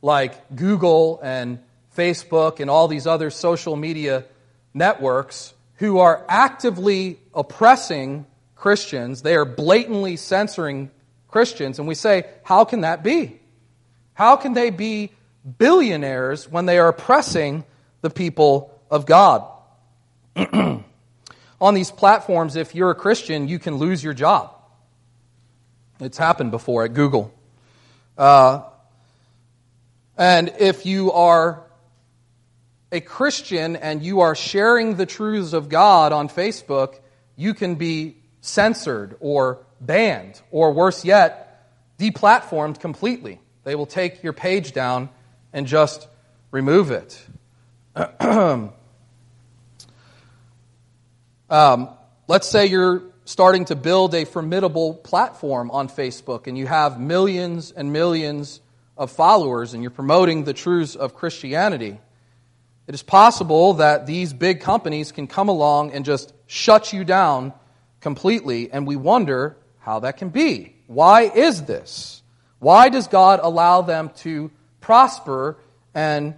like 0.01 0.55
Google 0.55 1.19
and 1.23 1.59
Facebook 1.97 2.59
and 2.59 2.69
all 2.69 2.87
these 2.87 3.07
other 3.07 3.29
social 3.29 3.75
media 3.75 4.25
networks, 4.73 5.53
who 5.77 5.99
are 5.99 6.23
actively 6.29 7.19
oppressing 7.33 8.25
Christians. 8.55 9.23
They 9.23 9.35
are 9.35 9.45
blatantly 9.45 10.17
censoring 10.17 10.91
Christians. 11.33 11.79
And 11.79 11.87
we 11.87 11.95
say, 11.95 12.25
how 12.43 12.63
can 12.63 12.81
that 12.81 13.03
be? 13.03 13.39
How 14.13 14.35
can 14.35 14.53
they 14.53 14.69
be 14.69 15.11
billionaires 15.57 16.47
when 16.47 16.67
they 16.67 16.77
are 16.77 16.87
oppressing 16.87 17.65
the 18.01 18.11
people 18.11 18.71
of 18.91 19.07
God? 19.07 19.43
On 21.59 21.73
these 21.73 21.89
platforms, 21.89 22.55
if 22.55 22.75
you're 22.75 22.91
a 22.91 22.95
Christian, 22.95 23.47
you 23.47 23.57
can 23.57 23.77
lose 23.77 24.03
your 24.03 24.13
job. 24.13 24.53
It's 25.99 26.19
happened 26.19 26.51
before 26.51 26.85
at 26.85 26.93
Google. 26.93 27.33
Uh, 28.15 28.61
and 30.15 30.53
if 30.59 30.85
you 30.85 31.11
are 31.13 31.63
a 32.91 33.01
Christian 33.01 33.75
and 33.75 34.03
you 34.03 34.21
are 34.21 34.35
sharing 34.35 34.97
the 34.97 35.07
truths 35.07 35.53
of 35.53 35.67
God 35.67 36.13
on 36.13 36.29
Facebook, 36.29 36.99
you 37.35 37.55
can 37.55 37.73
be 37.73 38.17
censored 38.41 39.15
or 39.19 39.65
banned, 39.85 40.41
or 40.51 40.73
worse 40.73 41.05
yet, 41.05 41.69
deplatformed 41.97 42.79
completely. 42.79 43.39
They 43.63 43.75
will 43.75 43.85
take 43.85 44.23
your 44.23 44.33
page 44.33 44.73
down 44.73 45.09
and 45.51 45.67
just 45.67 46.07
remove 46.51 46.91
it. 46.91 47.25
um, 51.49 51.89
let's 52.27 52.47
say 52.47 52.65
you're 52.65 53.03
starting 53.25 53.65
to 53.65 53.75
build 53.75 54.15
a 54.15 54.25
formidable 54.25 54.93
platform 54.95 55.71
on 55.71 55.87
Facebook 55.87 56.47
and 56.47 56.57
you 56.57 56.67
have 56.67 56.99
millions 56.99 57.71
and 57.71 57.93
millions 57.93 58.59
of 58.97 59.11
followers 59.11 59.73
and 59.73 59.81
you're 59.81 59.91
promoting 59.91 60.43
the 60.43 60.53
truths 60.53 60.95
of 60.95 61.15
Christianity. 61.15 61.99
It 62.85 62.93
is 62.93 63.03
possible 63.03 63.75
that 63.75 64.05
these 64.05 64.33
big 64.33 64.59
companies 64.59 65.11
can 65.11 65.27
come 65.27 65.47
along 65.47 65.91
and 65.91 66.03
just 66.03 66.33
shut 66.47 66.91
you 66.91 67.05
down 67.05 67.53
completely, 68.01 68.69
and 68.69 68.85
we 68.85 68.97
wonder 68.97 69.55
how 69.83 69.99
that 69.99 70.17
can 70.17 70.29
be. 70.29 70.75
Why 70.87 71.23
is 71.23 71.63
this? 71.63 72.21
Why 72.59 72.89
does 72.89 73.07
God 73.07 73.39
allow 73.43 73.81
them 73.81 74.09
to 74.17 74.51
prosper, 74.81 75.57
and 75.93 76.35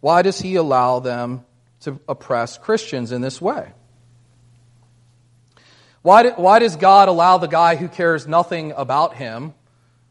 why 0.00 0.22
does 0.22 0.40
He 0.40 0.56
allow 0.56 1.00
them 1.00 1.44
to 1.80 2.00
oppress 2.08 2.58
Christians 2.58 3.12
in 3.12 3.20
this 3.20 3.40
way? 3.40 3.72
Why, 6.02 6.22
do, 6.22 6.30
why 6.30 6.58
does 6.58 6.76
God 6.76 7.08
allow 7.08 7.38
the 7.38 7.48
guy 7.48 7.76
who 7.76 7.88
cares 7.88 8.26
nothing 8.26 8.72
about 8.72 9.14
Him, 9.14 9.54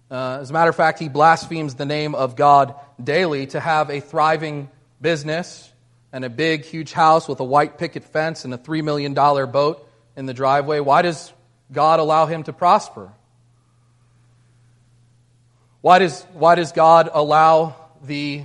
uh, 0.09 0.37
as 0.39 0.51
a 0.51 0.53
matter 0.53 0.69
of 0.69 0.75
fact, 0.75 0.99
he 0.99 1.09
blasphemes 1.09 1.75
the 1.75 1.85
name 1.85 2.13
of 2.13 2.35
God 2.35 2.75
daily, 3.03 3.47
to 3.47 3.59
have 3.59 3.89
a 3.89 3.99
thriving 3.99 4.69
business 5.01 5.71
and 6.13 6.23
a 6.23 6.29
big, 6.29 6.63
huge 6.63 6.93
house 6.93 7.27
with 7.27 7.39
a 7.39 7.43
white 7.43 7.79
picket 7.79 8.03
fence 8.03 8.45
and 8.45 8.53
a 8.53 8.57
$3 8.57 8.83
million 8.83 9.13
boat 9.13 9.89
in 10.15 10.27
the 10.27 10.33
driveway? 10.33 10.79
Why 10.79 11.01
does 11.01 11.33
God 11.71 11.99
allow 11.99 12.25
him 12.25 12.43
to 12.43 12.53
prosper? 12.53 13.11
Why 15.81 15.99
does, 15.99 16.23
why 16.33 16.55
does 16.55 16.71
God 16.71 17.09
allow 17.13 17.75
the 18.03 18.43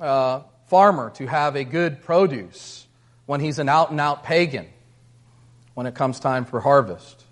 uh, 0.00 0.40
farmer 0.66 1.10
to 1.10 1.26
have 1.26 1.54
a 1.54 1.64
good 1.64 2.02
produce 2.02 2.86
when 3.26 3.40
he's 3.40 3.58
an 3.58 3.68
out 3.68 3.90
and 3.90 4.00
out 4.00 4.24
pagan 4.24 4.66
when 5.74 5.86
it 5.86 5.94
comes 5.94 6.18
time 6.18 6.44
for 6.44 6.60
harvest? 6.60 7.24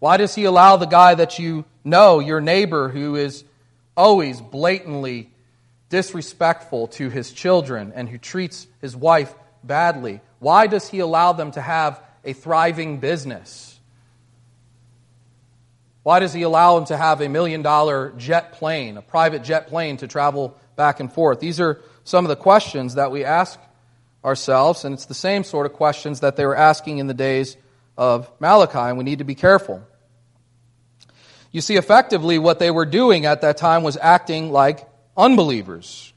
Why 0.00 0.16
does 0.16 0.34
he 0.34 0.44
allow 0.44 0.76
the 0.76 0.86
guy 0.86 1.14
that 1.14 1.38
you 1.38 1.64
know, 1.84 2.18
your 2.20 2.40
neighbor, 2.40 2.88
who 2.88 3.16
is 3.16 3.44
always 3.96 4.40
blatantly 4.40 5.30
disrespectful 5.88 6.88
to 6.88 7.10
his 7.10 7.32
children 7.32 7.92
and 7.94 8.08
who 8.08 8.18
treats 8.18 8.66
his 8.80 8.96
wife 8.96 9.32
badly? 9.62 10.20
Why 10.40 10.66
does 10.66 10.88
he 10.88 10.98
allow 10.98 11.32
them 11.32 11.52
to 11.52 11.60
have 11.60 12.02
a 12.24 12.32
thriving 12.32 12.98
business? 12.98 13.73
Why 16.04 16.20
does 16.20 16.34
he 16.34 16.42
allow 16.42 16.76
him 16.76 16.84
to 16.86 16.96
have 16.96 17.22
a 17.22 17.28
million 17.28 17.62
dollar 17.62 18.12
jet 18.18 18.52
plane, 18.52 18.98
a 18.98 19.02
private 19.02 19.42
jet 19.42 19.68
plane 19.68 19.96
to 19.96 20.06
travel 20.06 20.56
back 20.76 21.00
and 21.00 21.10
forth? 21.10 21.40
These 21.40 21.60
are 21.60 21.80
some 22.04 22.26
of 22.26 22.28
the 22.28 22.36
questions 22.36 22.94
that 22.94 23.10
we 23.10 23.24
ask 23.24 23.58
ourselves, 24.22 24.84
and 24.84 24.92
it's 24.92 25.06
the 25.06 25.14
same 25.14 25.44
sort 25.44 25.64
of 25.64 25.72
questions 25.72 26.20
that 26.20 26.36
they 26.36 26.44
were 26.44 26.56
asking 26.56 26.98
in 26.98 27.06
the 27.06 27.14
days 27.14 27.56
of 27.96 28.30
Malachi, 28.38 28.78
and 28.78 28.98
we 28.98 29.04
need 29.04 29.18
to 29.18 29.24
be 29.24 29.34
careful. 29.34 29.82
You 31.52 31.62
see, 31.62 31.76
effectively, 31.76 32.38
what 32.38 32.58
they 32.58 32.70
were 32.70 32.84
doing 32.84 33.24
at 33.24 33.40
that 33.40 33.56
time 33.56 33.82
was 33.82 33.96
acting 33.96 34.52
like 34.52 34.86
unbelievers. 35.16 36.12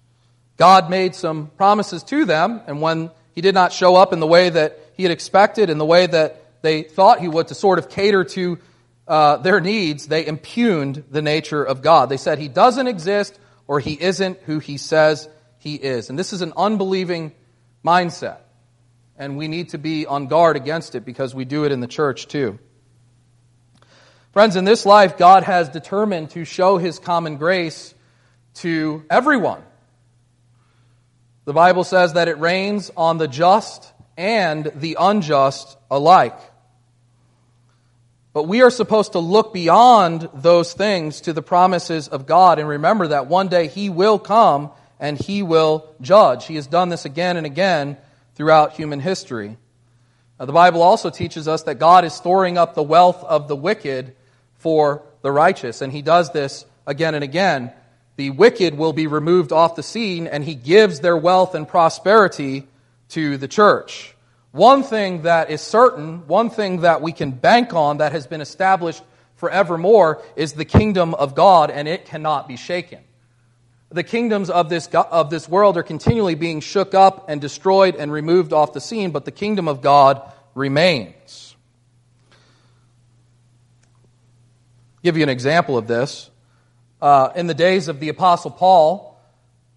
God 0.57 0.89
made 0.89 1.15
some 1.15 1.47
promises 1.55 2.03
to 2.03 2.25
them, 2.25 2.61
and 2.67 2.81
when 2.81 3.09
he 3.33 3.39
did 3.39 3.53
not 3.53 3.71
show 3.71 3.95
up 3.95 4.11
in 4.11 4.19
the 4.19 4.27
way 4.27 4.49
that 4.49 4.79
he 4.97 5.03
had 5.03 5.13
expected, 5.13 5.69
in 5.69 5.77
the 5.77 5.85
way 5.85 6.07
that 6.07 6.61
they 6.61 6.81
thought 6.81 7.21
he 7.21 7.29
would 7.29 7.47
to 7.47 7.55
sort 7.55 7.79
of 7.79 7.87
cater 7.89 8.25
to 8.25 8.57
uh, 9.07 9.37
their 9.37 9.61
needs, 9.61 10.07
they 10.07 10.25
impugned 10.25 11.05
the 11.09 11.21
nature 11.21 11.63
of 11.63 11.81
God. 11.81 12.09
They 12.09 12.17
said 12.17 12.39
he 12.39 12.47
doesn't 12.47 12.87
exist 12.87 13.39
or 13.67 13.79
he 13.79 13.93
isn't 13.99 14.39
who 14.45 14.59
he 14.59 14.77
says 14.77 15.29
he 15.59 15.75
is. 15.75 16.09
And 16.09 16.17
this 16.19 16.33
is 16.33 16.41
an 16.41 16.53
unbelieving 16.57 17.33
mindset. 17.85 18.39
And 19.17 19.37
we 19.37 19.47
need 19.47 19.69
to 19.69 19.77
be 19.77 20.05
on 20.05 20.27
guard 20.27 20.55
against 20.55 20.95
it 20.95 21.05
because 21.05 21.33
we 21.33 21.45
do 21.45 21.63
it 21.63 21.71
in 21.71 21.79
the 21.79 21.87
church 21.87 22.27
too. 22.27 22.59
Friends, 24.33 24.55
in 24.55 24.65
this 24.65 24.85
life, 24.85 25.17
God 25.17 25.43
has 25.43 25.69
determined 25.69 26.31
to 26.31 26.45
show 26.45 26.77
his 26.77 26.99
common 26.99 27.37
grace 27.37 27.95
to 28.55 29.03
everyone. 29.09 29.63
The 31.45 31.53
Bible 31.53 31.83
says 31.83 32.13
that 32.13 32.27
it 32.27 32.39
rains 32.39 32.91
on 32.95 33.17
the 33.17 33.27
just 33.27 33.91
and 34.17 34.69
the 34.75 34.97
unjust 34.99 35.77
alike. 35.89 36.37
But 38.37 38.47
we 38.47 38.61
are 38.61 38.69
supposed 38.69 39.13
to 39.13 39.19
look 39.19 39.51
beyond 39.51 40.29
those 40.31 40.71
things 40.71 41.21
to 41.21 41.33
the 41.33 41.41
promises 41.41 42.07
of 42.07 42.27
God 42.27 42.59
and 42.59 42.69
remember 42.69 43.07
that 43.07 43.25
one 43.25 43.47
day 43.47 43.65
He 43.65 43.89
will 43.89 44.19
come 44.19 44.69
and 44.99 45.17
He 45.17 45.41
will 45.41 45.89
judge. 46.01 46.45
He 46.45 46.53
has 46.53 46.67
done 46.67 46.89
this 46.89 47.03
again 47.03 47.37
and 47.37 47.47
again 47.47 47.97
throughout 48.35 48.73
human 48.73 48.99
history. 48.99 49.57
Now, 50.39 50.45
the 50.45 50.53
Bible 50.53 50.83
also 50.83 51.09
teaches 51.09 51.47
us 51.47 51.63
that 51.63 51.79
God 51.79 52.05
is 52.05 52.13
storing 52.13 52.59
up 52.59 52.75
the 52.75 52.83
wealth 52.83 53.23
of 53.23 53.47
the 53.47 53.55
wicked 53.55 54.15
for 54.59 55.01
the 55.23 55.31
righteous, 55.31 55.81
and 55.81 55.91
He 55.91 56.03
does 56.03 56.31
this 56.31 56.63
again 56.85 57.15
and 57.15 57.23
again 57.23 57.71
the 58.17 58.29
wicked 58.29 58.77
will 58.77 58.93
be 58.93 59.07
removed 59.07 59.51
off 59.51 59.75
the 59.75 59.81
scene 59.81 60.27
and 60.27 60.43
he 60.43 60.53
gives 60.53 60.99
their 60.99 61.17
wealth 61.17 61.55
and 61.55 61.67
prosperity 61.67 62.67
to 63.09 63.37
the 63.37 63.47
church. 63.47 64.13
One 64.51 64.83
thing 64.83 65.23
that 65.23 65.49
is 65.49 65.61
certain, 65.61 66.27
one 66.27 66.49
thing 66.49 66.81
that 66.81 67.01
we 67.01 67.11
can 67.11 67.31
bank 67.31 67.73
on 67.73 67.97
that 67.97 68.11
has 68.13 68.27
been 68.27 68.41
established 68.41 69.03
forevermore 69.35 70.23
is 70.35 70.53
the 70.53 70.65
kingdom 70.65 71.13
of 71.13 71.35
God 71.35 71.69
and 71.69 71.87
it 71.87 72.05
cannot 72.05 72.47
be 72.47 72.55
shaken. 72.57 72.99
The 73.89 74.03
kingdoms 74.03 74.49
of 74.49 74.69
this, 74.69 74.87
of 74.87 75.29
this 75.29 75.47
world 75.47 75.77
are 75.77 75.83
continually 75.83 76.35
being 76.35 76.59
shook 76.59 76.93
up 76.93 77.29
and 77.29 77.39
destroyed 77.39 77.95
and 77.95 78.11
removed 78.11 78.51
off 78.51 78.73
the 78.73 78.81
scene, 78.81 79.11
but 79.11 79.25
the 79.25 79.31
kingdom 79.31 79.67
of 79.67 79.81
God 79.81 80.21
remains. 80.55 81.55
I'll 84.97 85.03
give 85.03 85.17
you 85.17 85.23
an 85.23 85.29
example 85.29 85.77
of 85.77 85.87
this 85.87 86.29
uh, 87.01 87.29
in 87.35 87.47
the 87.47 87.53
days 87.53 87.87
of 87.87 87.99
the 87.99 88.09
Apostle 88.09 88.51
Paul, 88.51 89.19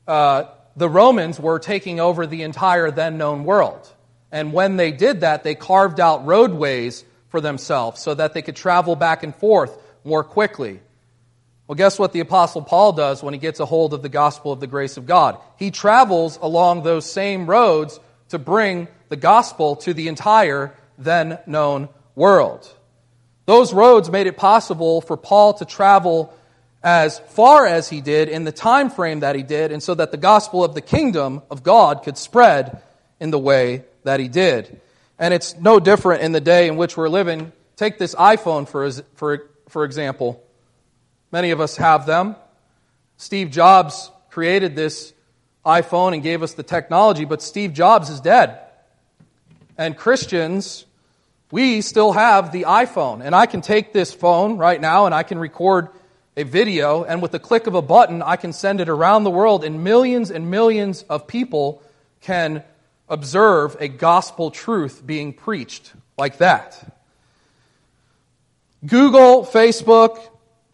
uh, 0.06 0.44
the 0.76 0.88
Romans 0.88 1.38
were 1.38 1.58
taking 1.58 2.00
over 2.00 2.26
the 2.26 2.42
entire 2.42 2.90
then 2.90 3.18
known 3.18 3.44
world. 3.44 3.88
And 4.32 4.52
when 4.52 4.76
they 4.76 4.92
did 4.92 5.20
that, 5.20 5.42
they 5.42 5.54
carved 5.54 6.00
out 6.00 6.26
roadways 6.26 7.04
for 7.28 7.40
themselves 7.40 8.00
so 8.00 8.14
that 8.14 8.34
they 8.34 8.42
could 8.42 8.56
travel 8.56 8.96
back 8.96 9.22
and 9.22 9.34
forth 9.34 9.76
more 10.04 10.24
quickly. 10.24 10.80
Well, 11.66 11.76
guess 11.76 11.98
what 11.98 12.12
the 12.12 12.20
Apostle 12.20 12.62
Paul 12.62 12.92
does 12.92 13.22
when 13.22 13.32
he 13.32 13.38
gets 13.38 13.60
a 13.60 13.66
hold 13.66 13.94
of 13.94 14.02
the 14.02 14.08
gospel 14.08 14.50
of 14.50 14.60
the 14.60 14.66
grace 14.66 14.96
of 14.96 15.06
God? 15.06 15.38
He 15.56 15.70
travels 15.70 16.38
along 16.42 16.82
those 16.82 17.10
same 17.10 17.46
roads 17.46 18.00
to 18.30 18.38
bring 18.38 18.88
the 19.08 19.16
gospel 19.16 19.76
to 19.76 19.94
the 19.94 20.08
entire 20.08 20.74
then 20.98 21.38
known 21.46 21.88
world. 22.14 22.68
Those 23.46 23.72
roads 23.72 24.10
made 24.10 24.26
it 24.26 24.36
possible 24.36 25.00
for 25.00 25.16
Paul 25.16 25.54
to 25.54 25.64
travel 25.64 26.34
as 26.82 27.18
far 27.18 27.66
as 27.66 27.88
he 27.88 28.00
did 28.00 28.28
in 28.28 28.44
the 28.44 28.52
time 28.52 28.90
frame 28.90 29.20
that 29.20 29.36
he 29.36 29.42
did, 29.42 29.70
and 29.70 29.82
so 29.82 29.94
that 29.94 30.10
the 30.10 30.16
gospel 30.16 30.64
of 30.64 30.74
the 30.74 30.80
kingdom 30.80 31.42
of 31.50 31.62
God 31.62 32.02
could 32.02 32.16
spread 32.16 32.82
in 33.18 33.30
the 33.30 33.38
way 33.38 33.84
that 34.04 34.20
he 34.20 34.28
did. 34.28 34.80
And 35.18 35.34
it's 35.34 35.56
no 35.56 35.78
different 35.80 36.22
in 36.22 36.32
the 36.32 36.40
day 36.40 36.68
in 36.68 36.76
which 36.76 36.96
we're 36.96 37.08
living. 37.08 37.52
Take 37.76 37.98
this 37.98 38.14
iPhone, 38.14 38.68
for, 38.68 38.90
for, 39.14 39.50
for 39.68 39.84
example. 39.84 40.42
Many 41.32 41.50
of 41.50 41.60
us 41.60 41.76
have 41.76 42.06
them. 42.06 42.36
Steve 43.16 43.50
Jobs 43.50 44.10
created 44.30 44.74
this 44.74 45.12
iPhone 45.64 46.14
and 46.14 46.22
gave 46.22 46.42
us 46.42 46.54
the 46.54 46.62
technology, 46.62 47.24
but 47.24 47.42
Steve 47.42 47.72
Jobs 47.72 48.08
is 48.08 48.20
dead. 48.20 48.58
And 49.76 49.96
Christians, 49.96 50.86
we 51.50 51.82
still 51.82 52.12
have 52.12 52.52
the 52.52 52.62
iPhone. 52.62 53.22
And 53.22 53.34
I 53.34 53.46
can 53.46 53.60
take 53.60 53.92
this 53.92 54.12
phone 54.12 54.56
right 54.56 54.80
now 54.80 55.06
and 55.06 55.14
I 55.14 55.22
can 55.22 55.38
record 55.38 55.88
a 56.36 56.44
video, 56.44 57.04
and 57.04 57.20
with 57.20 57.32
the 57.32 57.38
click 57.38 57.66
of 57.66 57.74
a 57.74 57.82
button, 57.82 58.22
I 58.22 58.36
can 58.36 58.52
send 58.52 58.80
it 58.80 58.88
around 58.88 59.24
the 59.24 59.30
world, 59.30 59.64
and 59.64 59.82
millions 59.82 60.30
and 60.30 60.50
millions 60.50 61.02
of 61.02 61.26
people 61.26 61.82
can 62.20 62.62
observe 63.10 63.76
a 63.80 63.88
gospel 63.88 64.50
truth 64.50 65.04
being 65.04 65.32
preached 65.32 65.92
like 66.16 66.38
that. 66.38 66.96
Google, 68.86 69.44
Facebook, 69.44 70.18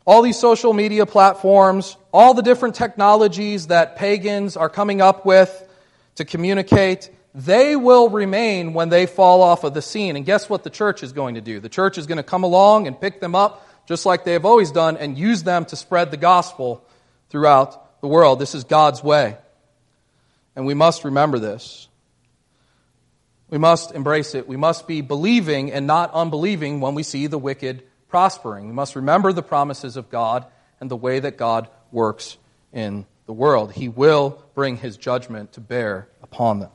all 0.07 0.23
these 0.23 0.39
social 0.39 0.73
media 0.73 1.07
platforms, 1.07 1.97
all 2.13 2.35
the 2.35 2.43
different 2.43 2.77
technologies 2.77 3.67
that 3.67 3.97
pagans 3.97 4.57
are 4.57 4.69
coming 4.69 5.01
up 5.01 5.27
with 5.27 5.51
to 6.15 6.25
communicate, 6.25 7.11
they 7.35 7.75
will 7.75 8.09
remain 8.09 8.73
when 8.73 8.89
they 8.89 9.07
fall 9.07 9.43
off 9.43 9.65
of 9.65 9.75
the 9.75 9.83
scene. 9.83 10.15
And 10.15 10.25
guess 10.25 10.49
what 10.49 10.63
the 10.63 10.71
church 10.71 11.03
is 11.03 11.13
going 11.13 11.35
to 11.35 11.41
do? 11.41 11.59
The 11.59 11.69
church 11.69 11.99
is 11.99 12.07
going 12.07 12.19
to 12.19 12.23
come 12.23 12.45
along 12.45 12.87
and 12.87 12.99
pick 12.99 13.21
them 13.21 13.35
up, 13.35 13.67
just 13.87 14.07
like 14.07 14.25
they 14.25 14.33
have 14.35 14.45
always 14.45 14.71
done, 14.71 14.97
and 14.97 15.19
use 15.19 15.43
them 15.43 15.65
to 15.67 15.77
spread 15.77 16.11
the 16.11 16.17
gospel 16.17 16.85
throughout 17.31 18.01
the 18.01 18.09
world. 18.09 18.39
This 18.39 18.55
is 18.55 18.65
God's 18.65 19.03
way. 19.03 19.37
And 20.55 20.65
we 20.65 20.75
must 20.75 21.05
remember 21.05 21.39
this. 21.39 21.89
We 23.49 23.59
must 23.59 23.93
embrace 23.93 24.35
it. 24.35 24.49
We 24.49 24.57
must 24.57 24.87
be 24.89 25.01
believing 25.01 25.73
and 25.73 25.87
not 25.87 26.13
unbelieving 26.13 26.81
when 26.81 26.95
we 26.95 27.03
see 27.03 27.27
the 27.27 27.39
wicked 27.39 27.85
prospering. 28.09 28.67
We 28.67 28.73
must 28.73 28.97
remember 28.97 29.33
the 29.33 29.43
promises 29.43 29.97
of 29.97 30.11
God 30.11 30.47
and 30.81 30.91
the 30.91 30.97
way 30.97 31.21
that 31.21 31.37
God 31.37 31.69
works 31.93 32.37
in 32.73 33.07
the 33.27 33.33
world. 33.33 33.73
He 33.73 33.89
will 33.89 34.43
bring 34.55 34.77
his 34.77 34.97
judgment 34.97 35.53
to 35.53 35.61
bear 35.61 36.09
upon 36.23 36.61
them. 36.61 36.71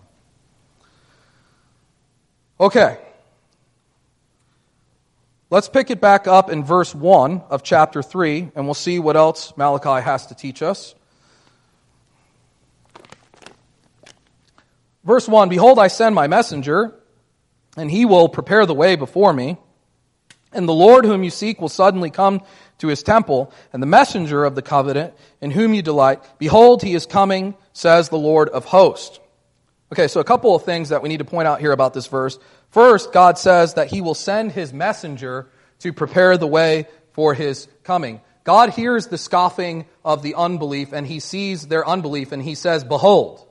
Okay. 2.59 2.97
Let's 5.49 5.67
pick 5.67 5.91
it 5.91 5.99
back 5.99 6.27
up 6.27 6.49
in 6.49 6.63
verse 6.63 6.95
1 6.95 7.41
of 7.49 7.63
chapter 7.63 8.01
3, 8.01 8.51
and 8.55 8.65
we'll 8.65 8.73
see 8.73 8.99
what 8.99 9.17
else 9.17 9.51
Malachi 9.57 10.01
has 10.01 10.27
to 10.27 10.35
teach 10.35 10.61
us. 10.61 10.95
Verse 15.03 15.27
1 15.27 15.49
Behold, 15.49 15.79
I 15.79 15.87
send 15.87 16.15
my 16.15 16.27
messenger, 16.27 16.93
and 17.77 17.89
he 17.89 18.05
will 18.05 18.29
prepare 18.29 18.65
the 18.65 18.73
way 18.73 18.95
before 18.95 19.33
me. 19.33 19.57
And 20.53 20.67
the 20.67 20.73
Lord 20.73 21.05
whom 21.05 21.23
you 21.23 21.29
seek 21.29 21.61
will 21.61 21.69
suddenly 21.69 22.09
come 22.09 22.41
to 22.79 22.87
his 22.87 23.03
temple, 23.03 23.53
and 23.71 23.81
the 23.81 23.87
messenger 23.87 24.43
of 24.43 24.55
the 24.55 24.61
covenant 24.61 25.13
in 25.39 25.51
whom 25.51 25.73
you 25.73 25.81
delight. 25.81 26.23
Behold, 26.39 26.83
he 26.83 26.93
is 26.93 27.05
coming, 27.05 27.55
says 27.73 28.09
the 28.09 28.17
Lord 28.17 28.49
of 28.49 28.65
hosts. 28.65 29.19
Okay, 29.93 30.07
so 30.07 30.19
a 30.19 30.25
couple 30.25 30.55
of 30.55 30.63
things 30.63 30.89
that 30.89 31.01
we 31.01 31.09
need 31.09 31.17
to 31.17 31.25
point 31.25 31.47
out 31.47 31.59
here 31.59 31.71
about 31.71 31.93
this 31.93 32.07
verse. 32.07 32.39
First, 32.69 33.11
God 33.11 33.37
says 33.37 33.75
that 33.75 33.87
he 33.87 34.01
will 34.01 34.13
send 34.13 34.51
his 34.51 34.73
messenger 34.73 35.49
to 35.79 35.93
prepare 35.93 36.37
the 36.37 36.47
way 36.47 36.87
for 37.11 37.33
his 37.33 37.67
coming. 37.83 38.21
God 38.43 38.69
hears 38.69 39.07
the 39.07 39.17
scoffing 39.17 39.85
of 40.03 40.23
the 40.23 40.35
unbelief, 40.35 40.93
and 40.93 41.05
he 41.05 41.19
sees 41.19 41.67
their 41.67 41.87
unbelief, 41.87 42.31
and 42.31 42.41
he 42.41 42.55
says, 42.55 42.83
Behold. 42.83 43.47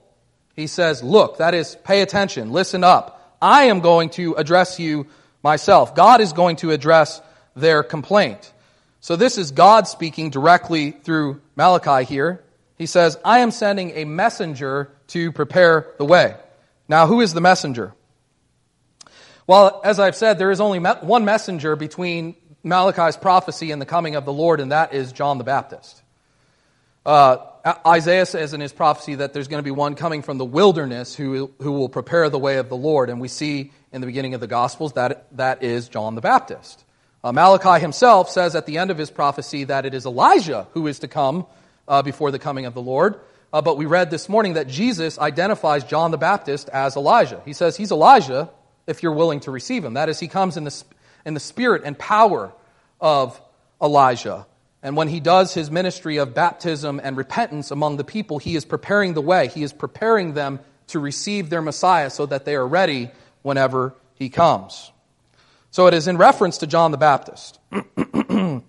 He 0.54 0.66
says, 0.66 1.02
Look, 1.02 1.38
that 1.38 1.54
is, 1.54 1.76
pay 1.84 2.02
attention, 2.02 2.52
listen 2.52 2.84
up. 2.84 3.36
I 3.40 3.64
am 3.64 3.80
going 3.80 4.10
to 4.10 4.34
address 4.34 4.78
you 4.78 5.06
myself. 5.42 5.94
God 5.94 6.20
is 6.20 6.32
going 6.32 6.56
to 6.56 6.70
address 6.70 7.22
their 7.56 7.82
complaint. 7.82 8.52
So 9.00 9.16
this 9.16 9.38
is 9.38 9.50
God 9.50 9.88
speaking 9.88 10.30
directly 10.30 10.90
through 10.90 11.40
Malachi 11.56 12.04
here. 12.04 12.44
He 12.76 12.86
says, 12.86 13.18
I 13.24 13.38
am 13.40 13.50
sending 13.50 13.92
a 13.92 14.04
messenger 14.04 14.90
to 15.08 15.32
prepare 15.32 15.94
the 15.98 16.04
way. 16.04 16.36
Now, 16.88 17.06
who 17.06 17.20
is 17.20 17.32
the 17.32 17.40
messenger? 17.40 17.94
Well, 19.46 19.80
as 19.84 19.98
I've 19.98 20.16
said, 20.16 20.38
there 20.38 20.50
is 20.50 20.60
only 20.60 20.78
one 20.78 21.24
messenger 21.24 21.76
between 21.76 22.36
Malachi's 22.62 23.16
prophecy 23.16 23.70
and 23.70 23.80
the 23.80 23.86
coming 23.86 24.16
of 24.16 24.24
the 24.24 24.32
Lord, 24.32 24.60
and 24.60 24.70
that 24.72 24.92
is 24.92 25.12
John 25.12 25.38
the 25.38 25.44
Baptist. 25.44 25.99
Uh, 27.04 27.38
Isaiah 27.86 28.26
says 28.26 28.54
in 28.54 28.60
his 28.60 28.72
prophecy 28.72 29.16
that 29.16 29.32
there's 29.32 29.48
going 29.48 29.58
to 29.58 29.64
be 29.64 29.70
one 29.70 29.94
coming 29.94 30.22
from 30.22 30.38
the 30.38 30.44
wilderness 30.44 31.14
who, 31.14 31.52
who 31.60 31.72
will 31.72 31.88
prepare 31.88 32.28
the 32.30 32.38
way 32.38 32.56
of 32.56 32.68
the 32.68 32.76
Lord. 32.76 33.10
And 33.10 33.20
we 33.20 33.28
see 33.28 33.72
in 33.92 34.00
the 34.00 34.06
beginning 34.06 34.34
of 34.34 34.40
the 34.40 34.46
Gospels 34.46 34.94
that 34.94 35.26
that 35.36 35.62
is 35.62 35.88
John 35.88 36.14
the 36.14 36.20
Baptist. 36.20 36.84
Uh, 37.22 37.32
Malachi 37.32 37.80
himself 37.80 38.30
says 38.30 38.54
at 38.54 38.64
the 38.64 38.78
end 38.78 38.90
of 38.90 38.96
his 38.96 39.10
prophecy 39.10 39.64
that 39.64 39.84
it 39.84 39.92
is 39.92 40.06
Elijah 40.06 40.68
who 40.72 40.86
is 40.86 41.00
to 41.00 41.08
come 41.08 41.46
uh, 41.86 42.00
before 42.02 42.30
the 42.30 42.38
coming 42.38 42.64
of 42.64 42.72
the 42.72 42.80
Lord. 42.80 43.20
Uh, 43.52 43.60
but 43.60 43.76
we 43.76 43.84
read 43.84 44.10
this 44.10 44.28
morning 44.28 44.54
that 44.54 44.68
Jesus 44.68 45.18
identifies 45.18 45.84
John 45.84 46.12
the 46.12 46.18
Baptist 46.18 46.68
as 46.70 46.96
Elijah. 46.96 47.42
He 47.44 47.52
says 47.52 47.76
he's 47.76 47.90
Elijah 47.90 48.48
if 48.86 49.02
you're 49.02 49.12
willing 49.12 49.40
to 49.40 49.50
receive 49.50 49.84
him. 49.84 49.94
That 49.94 50.08
is, 50.08 50.18
he 50.18 50.28
comes 50.28 50.56
in 50.56 50.64
the, 50.64 50.84
in 51.26 51.34
the 51.34 51.40
spirit 51.40 51.82
and 51.84 51.98
power 51.98 52.52
of 53.00 53.40
Elijah. 53.82 54.46
And 54.82 54.96
when 54.96 55.08
he 55.08 55.20
does 55.20 55.52
his 55.52 55.70
ministry 55.70 56.16
of 56.16 56.34
baptism 56.34 57.00
and 57.02 57.16
repentance 57.16 57.70
among 57.70 57.96
the 57.96 58.04
people, 58.04 58.38
he 58.38 58.56
is 58.56 58.64
preparing 58.64 59.14
the 59.14 59.20
way. 59.20 59.48
He 59.48 59.62
is 59.62 59.72
preparing 59.72 60.32
them 60.32 60.60
to 60.88 60.98
receive 60.98 61.50
their 61.50 61.62
Messiah 61.62 62.10
so 62.10 62.26
that 62.26 62.44
they 62.44 62.54
are 62.54 62.66
ready 62.66 63.10
whenever 63.42 63.94
he 64.14 64.28
comes. 64.30 64.90
So 65.70 65.86
it 65.86 65.94
is 65.94 66.08
in 66.08 66.16
reference 66.16 66.58
to 66.58 66.66
John 66.66 66.90
the 66.90 66.96
Baptist. 66.96 67.58
the 67.70 68.62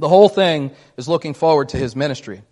whole 0.00 0.28
thing 0.28 0.72
is 0.96 1.08
looking 1.08 1.34
forward 1.34 1.70
to 1.70 1.76
his 1.76 1.94
ministry. 1.94 2.42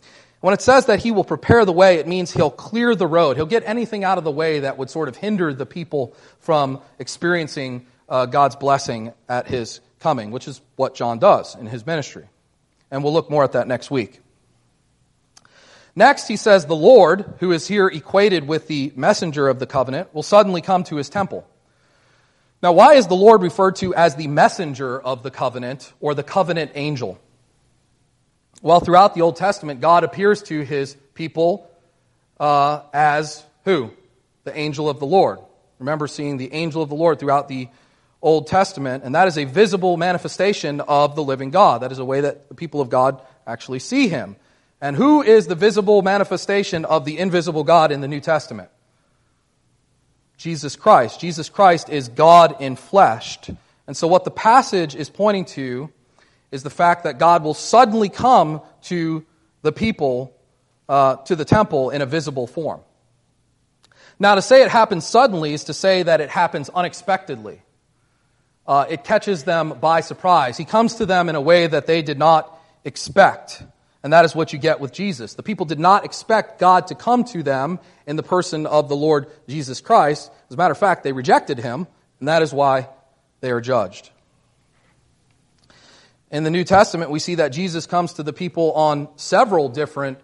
When 0.40 0.54
it 0.54 0.60
says 0.60 0.86
that 0.86 1.00
he 1.00 1.10
will 1.10 1.24
prepare 1.24 1.64
the 1.64 1.72
way, 1.72 1.96
it 1.96 2.06
means 2.06 2.30
he'll 2.30 2.50
clear 2.50 2.94
the 2.94 3.08
road. 3.08 3.36
He'll 3.36 3.46
get 3.46 3.64
anything 3.66 4.04
out 4.04 4.18
of 4.18 4.24
the 4.24 4.30
way 4.30 4.60
that 4.60 4.78
would 4.78 4.88
sort 4.88 5.08
of 5.08 5.16
hinder 5.16 5.52
the 5.52 5.66
people 5.66 6.14
from 6.38 6.80
experiencing 7.00 7.86
uh, 8.08 8.26
God's 8.26 8.54
blessing 8.54 9.12
at 9.28 9.48
his 9.48 9.80
coming, 9.98 10.30
which 10.30 10.46
is 10.46 10.60
what 10.76 10.94
John 10.94 11.18
does 11.18 11.56
in 11.56 11.66
his 11.66 11.84
ministry. 11.84 12.28
And 12.90 13.04
we'll 13.04 13.12
look 13.12 13.30
more 13.30 13.44
at 13.44 13.52
that 13.52 13.68
next 13.68 13.90
week. 13.90 14.20
Next, 15.94 16.28
he 16.28 16.36
says, 16.36 16.66
The 16.66 16.76
Lord, 16.76 17.34
who 17.40 17.52
is 17.52 17.66
here 17.66 17.88
equated 17.88 18.46
with 18.46 18.68
the 18.68 18.92
messenger 18.94 19.48
of 19.48 19.58
the 19.58 19.66
covenant, 19.66 20.14
will 20.14 20.22
suddenly 20.22 20.60
come 20.60 20.84
to 20.84 20.96
his 20.96 21.08
temple. 21.08 21.46
Now, 22.62 22.72
why 22.72 22.94
is 22.94 23.06
the 23.06 23.14
Lord 23.14 23.42
referred 23.42 23.76
to 23.76 23.94
as 23.94 24.16
the 24.16 24.28
messenger 24.28 25.00
of 25.00 25.22
the 25.22 25.30
covenant 25.30 25.92
or 26.00 26.14
the 26.14 26.22
covenant 26.22 26.72
angel? 26.74 27.18
Well, 28.62 28.80
throughout 28.80 29.14
the 29.14 29.22
Old 29.22 29.36
Testament, 29.36 29.80
God 29.80 30.02
appears 30.02 30.42
to 30.44 30.62
his 30.62 30.96
people 31.14 31.70
uh, 32.40 32.82
as 32.92 33.44
who? 33.64 33.92
The 34.44 34.56
angel 34.56 34.88
of 34.88 34.98
the 34.98 35.06
Lord. 35.06 35.38
Remember 35.78 36.08
seeing 36.08 36.36
the 36.36 36.52
angel 36.52 36.82
of 36.82 36.88
the 36.88 36.96
Lord 36.96 37.20
throughout 37.20 37.48
the 37.48 37.68
Old 38.20 38.48
Testament, 38.48 39.04
and 39.04 39.14
that 39.14 39.28
is 39.28 39.38
a 39.38 39.44
visible 39.44 39.96
manifestation 39.96 40.80
of 40.80 41.14
the 41.14 41.22
living 41.22 41.50
God. 41.50 41.82
That 41.82 41.92
is 41.92 41.98
a 41.98 42.04
way 42.04 42.22
that 42.22 42.48
the 42.48 42.54
people 42.54 42.80
of 42.80 42.90
God 42.90 43.22
actually 43.46 43.78
see 43.78 44.08
him. 44.08 44.36
And 44.80 44.96
who 44.96 45.22
is 45.22 45.46
the 45.46 45.54
visible 45.54 46.02
manifestation 46.02 46.84
of 46.84 47.04
the 47.04 47.18
invisible 47.18 47.64
God 47.64 47.92
in 47.92 48.00
the 48.00 48.08
New 48.08 48.20
Testament? 48.20 48.70
Jesus 50.36 50.76
Christ. 50.76 51.20
Jesus 51.20 51.48
Christ 51.48 51.88
is 51.88 52.08
God 52.08 52.60
in 52.60 52.76
flesh. 52.76 53.38
And 53.86 53.96
so, 53.96 54.06
what 54.06 54.24
the 54.24 54.30
passage 54.30 54.94
is 54.94 55.10
pointing 55.10 55.44
to 55.46 55.90
is 56.50 56.62
the 56.62 56.70
fact 56.70 57.04
that 57.04 57.18
God 57.18 57.42
will 57.42 57.54
suddenly 57.54 58.08
come 58.08 58.62
to 58.84 59.24
the 59.62 59.72
people, 59.72 60.34
uh, 60.88 61.16
to 61.16 61.36
the 61.36 61.44
temple 61.44 61.90
in 61.90 62.02
a 62.02 62.06
visible 62.06 62.46
form. 62.46 62.80
Now, 64.18 64.34
to 64.34 64.42
say 64.42 64.62
it 64.62 64.70
happens 64.70 65.06
suddenly 65.06 65.52
is 65.52 65.64
to 65.64 65.74
say 65.74 66.02
that 66.02 66.20
it 66.20 66.30
happens 66.30 66.68
unexpectedly. 66.68 67.62
Uh, 68.68 68.84
it 68.90 69.02
catches 69.02 69.44
them 69.44 69.78
by 69.80 70.00
surprise. 70.00 70.58
He 70.58 70.66
comes 70.66 70.96
to 70.96 71.06
them 71.06 71.30
in 71.30 71.34
a 71.34 71.40
way 71.40 71.66
that 71.66 71.86
they 71.86 72.02
did 72.02 72.18
not 72.18 72.54
expect. 72.84 73.62
And 74.02 74.12
that 74.12 74.26
is 74.26 74.34
what 74.34 74.52
you 74.52 74.58
get 74.58 74.78
with 74.78 74.92
Jesus. 74.92 75.34
The 75.34 75.42
people 75.42 75.64
did 75.64 75.80
not 75.80 76.04
expect 76.04 76.60
God 76.60 76.88
to 76.88 76.94
come 76.94 77.24
to 77.24 77.42
them 77.42 77.80
in 78.06 78.16
the 78.16 78.22
person 78.22 78.66
of 78.66 78.90
the 78.90 78.94
Lord 78.94 79.28
Jesus 79.48 79.80
Christ. 79.80 80.30
As 80.50 80.54
a 80.54 80.58
matter 80.58 80.72
of 80.72 80.78
fact, 80.78 81.02
they 81.02 81.12
rejected 81.12 81.58
him, 81.58 81.86
and 82.20 82.28
that 82.28 82.42
is 82.42 82.52
why 82.52 82.88
they 83.40 83.50
are 83.50 83.62
judged. 83.62 84.10
In 86.30 86.44
the 86.44 86.50
New 86.50 86.64
Testament, 86.64 87.10
we 87.10 87.20
see 87.20 87.36
that 87.36 87.48
Jesus 87.48 87.86
comes 87.86 88.12
to 88.14 88.22
the 88.22 88.34
people 88.34 88.72
on 88.72 89.08
several 89.16 89.70
different 89.70 90.18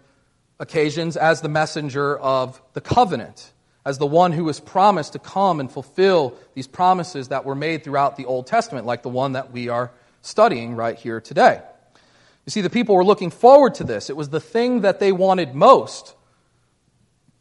occasions 0.59 1.17
as 1.17 1.41
the 1.41 1.49
messenger 1.49 2.15
of 2.15 2.61
the 2.73 2.81
covenant, 2.81 3.51
as 3.85 3.99
the 3.99 4.07
one 4.07 4.31
who 4.31 4.43
was 4.43 4.59
promised 4.59 5.13
to 5.13 5.19
come 5.19 5.59
and 5.59 5.71
fulfill 5.71 6.35
these 6.55 6.67
promises 6.67 7.27
that 7.27 7.45
were 7.45 7.55
made 7.55 7.83
throughout 7.83 8.17
the 8.17 8.25
Old 8.25 8.47
Testament, 8.47 8.87
like 8.87 9.03
the 9.03 9.09
one 9.09 9.33
that 9.33 9.51
we 9.51 9.69
are 9.69 9.91
studying 10.23 10.75
right 10.75 10.97
here 10.97 11.21
today. 11.21 11.61
You 12.45 12.49
see, 12.49 12.61
the 12.61 12.69
people 12.69 12.95
were 12.95 13.05
looking 13.05 13.29
forward 13.29 13.75
to 13.75 13.83
this. 13.83 14.09
It 14.09 14.17
was 14.17 14.29
the 14.29 14.39
thing 14.39 14.81
that 14.81 14.99
they 14.99 15.11
wanted 15.11 15.53
most. 15.53 16.15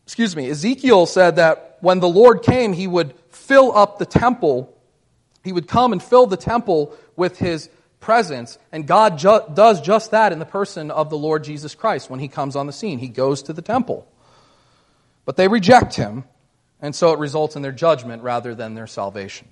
Excuse 0.05 0.37
me, 0.37 0.51
Ezekiel 0.51 1.07
said 1.07 1.37
that 1.37 1.79
when 1.81 2.01
the 2.01 2.09
Lord 2.09 2.43
came, 2.43 2.75
he 2.75 2.87
would 2.87 3.15
fill 3.31 3.77
up 3.77 3.99
the 3.99 4.07
temple. 4.07 4.77
He 5.43 5.53
would 5.53 5.67
come 5.67 5.93
and 5.93 6.03
fill 6.03 6.27
the 6.27 6.37
temple 6.37 6.95
with 7.17 7.39
his 7.39 7.71
presence. 8.01 8.59
And 8.71 8.87
God 8.87 9.19
ju- 9.19 9.43
does 9.53 9.81
just 9.81 10.11
that 10.11 10.33
in 10.33 10.39
the 10.39 10.45
person 10.45 10.91
of 10.91 11.09
the 11.09 11.17
Lord 11.17 11.43
Jesus 11.45 11.75
Christ 11.75 12.11
when 12.11 12.21
he 12.21 12.29
comes 12.29 12.55
on 12.55 12.67
the 12.67 12.73
scene. 12.73 12.99
He 12.99 13.09
goes 13.09 13.43
to 13.45 13.55
the 13.55 13.63
temple. 13.63 14.07
But 15.25 15.37
they 15.37 15.49
reject 15.49 15.95
him, 15.95 16.25
and 16.85 16.95
so 16.95 17.15
it 17.15 17.19
results 17.19 17.57
in 17.57 17.63
their 17.63 17.73
judgment 17.73 18.23
rather 18.23 18.55
than 18.55 18.75
their 18.75 18.87
salvation. 18.87 19.49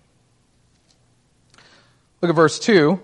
Look 2.20 2.28
at 2.28 2.36
verse 2.36 2.58
2. 2.58 3.00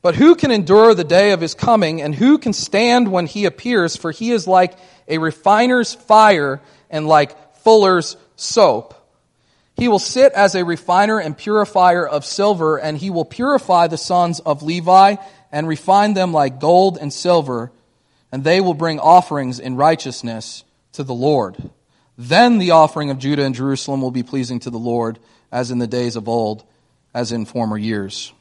But 0.00 0.14
who 0.14 0.36
can 0.36 0.52
endure 0.52 0.94
the 0.94 1.02
day 1.02 1.32
of 1.32 1.40
his 1.40 1.54
coming, 1.54 2.00
and 2.00 2.14
who 2.14 2.38
can 2.38 2.52
stand 2.52 3.10
when 3.10 3.26
he 3.26 3.46
appears? 3.46 3.96
For 3.96 4.12
he 4.12 4.30
is 4.30 4.46
like 4.46 4.78
a 5.08 5.18
refiner's 5.18 5.92
fire 5.92 6.60
and 6.88 7.08
like 7.08 7.56
fuller's 7.56 8.16
soap. 8.36 8.94
He 9.76 9.88
will 9.88 9.98
sit 9.98 10.32
as 10.32 10.54
a 10.54 10.64
refiner 10.64 11.18
and 11.18 11.36
purifier 11.36 12.06
of 12.06 12.24
silver, 12.24 12.76
and 12.76 12.96
he 12.96 13.10
will 13.10 13.24
purify 13.24 13.88
the 13.88 13.98
sons 13.98 14.38
of 14.38 14.62
Levi 14.62 15.16
and 15.50 15.66
refine 15.66 16.14
them 16.14 16.32
like 16.32 16.60
gold 16.60 16.96
and 17.00 17.12
silver, 17.12 17.72
and 18.30 18.44
they 18.44 18.60
will 18.60 18.74
bring 18.74 19.00
offerings 19.00 19.58
in 19.58 19.74
righteousness 19.74 20.62
to 20.92 21.02
the 21.02 21.12
Lord. 21.12 21.70
Then 22.16 22.58
the 22.58 22.72
offering 22.72 23.10
of 23.10 23.18
Judah 23.18 23.44
and 23.44 23.54
Jerusalem 23.54 24.00
will 24.00 24.10
be 24.10 24.22
pleasing 24.22 24.60
to 24.60 24.70
the 24.70 24.78
Lord, 24.78 25.18
as 25.50 25.70
in 25.70 25.78
the 25.78 25.86
days 25.86 26.16
of 26.16 26.28
old, 26.28 26.64
as 27.12 27.32
in 27.32 27.44
former 27.44 27.76
years. 27.76 28.32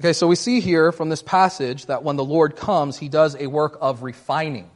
Okay, 0.00 0.12
so 0.12 0.26
we 0.26 0.36
see 0.36 0.60
here 0.60 0.90
from 0.90 1.08
this 1.08 1.22
passage 1.22 1.86
that 1.86 2.02
when 2.02 2.16
the 2.16 2.24
Lord 2.24 2.56
comes, 2.56 2.98
he 2.98 3.08
does 3.08 3.36
a 3.36 3.46
work 3.46 3.78
of 3.80 4.02
refining, 4.02 4.68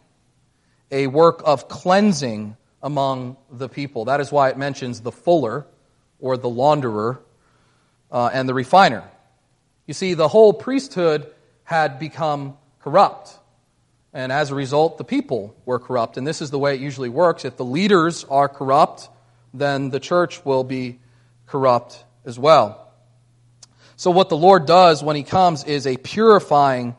a 0.90 1.08
work 1.08 1.42
of 1.44 1.68
cleansing 1.68 2.56
among 2.82 3.36
the 3.50 3.68
people. 3.68 4.04
That 4.04 4.20
is 4.20 4.30
why 4.30 4.50
it 4.50 4.56
mentions 4.56 5.00
the 5.00 5.12
fuller 5.12 5.66
or 6.20 6.36
the 6.36 6.48
launderer 6.48 7.18
uh, 8.10 8.30
and 8.32 8.48
the 8.48 8.54
refiner. 8.54 9.02
You 9.86 9.94
see, 9.94 10.14
the 10.14 10.28
whole 10.28 10.52
priesthood 10.52 11.26
had 11.64 11.98
become 11.98 12.56
corrupt. 12.80 13.36
And 14.16 14.32
as 14.32 14.50
a 14.50 14.54
result, 14.54 14.96
the 14.96 15.04
people 15.04 15.54
were 15.66 15.78
corrupt. 15.78 16.16
And 16.16 16.26
this 16.26 16.40
is 16.40 16.50
the 16.50 16.58
way 16.58 16.74
it 16.74 16.80
usually 16.80 17.10
works. 17.10 17.44
If 17.44 17.58
the 17.58 17.66
leaders 17.66 18.24
are 18.24 18.48
corrupt, 18.48 19.10
then 19.52 19.90
the 19.90 20.00
church 20.00 20.42
will 20.42 20.64
be 20.64 21.00
corrupt 21.44 22.02
as 22.24 22.38
well. 22.38 22.90
So, 23.96 24.10
what 24.10 24.30
the 24.30 24.36
Lord 24.36 24.64
does 24.64 25.04
when 25.04 25.16
He 25.16 25.22
comes 25.22 25.64
is 25.64 25.86
a 25.86 25.98
purifying 25.98 26.96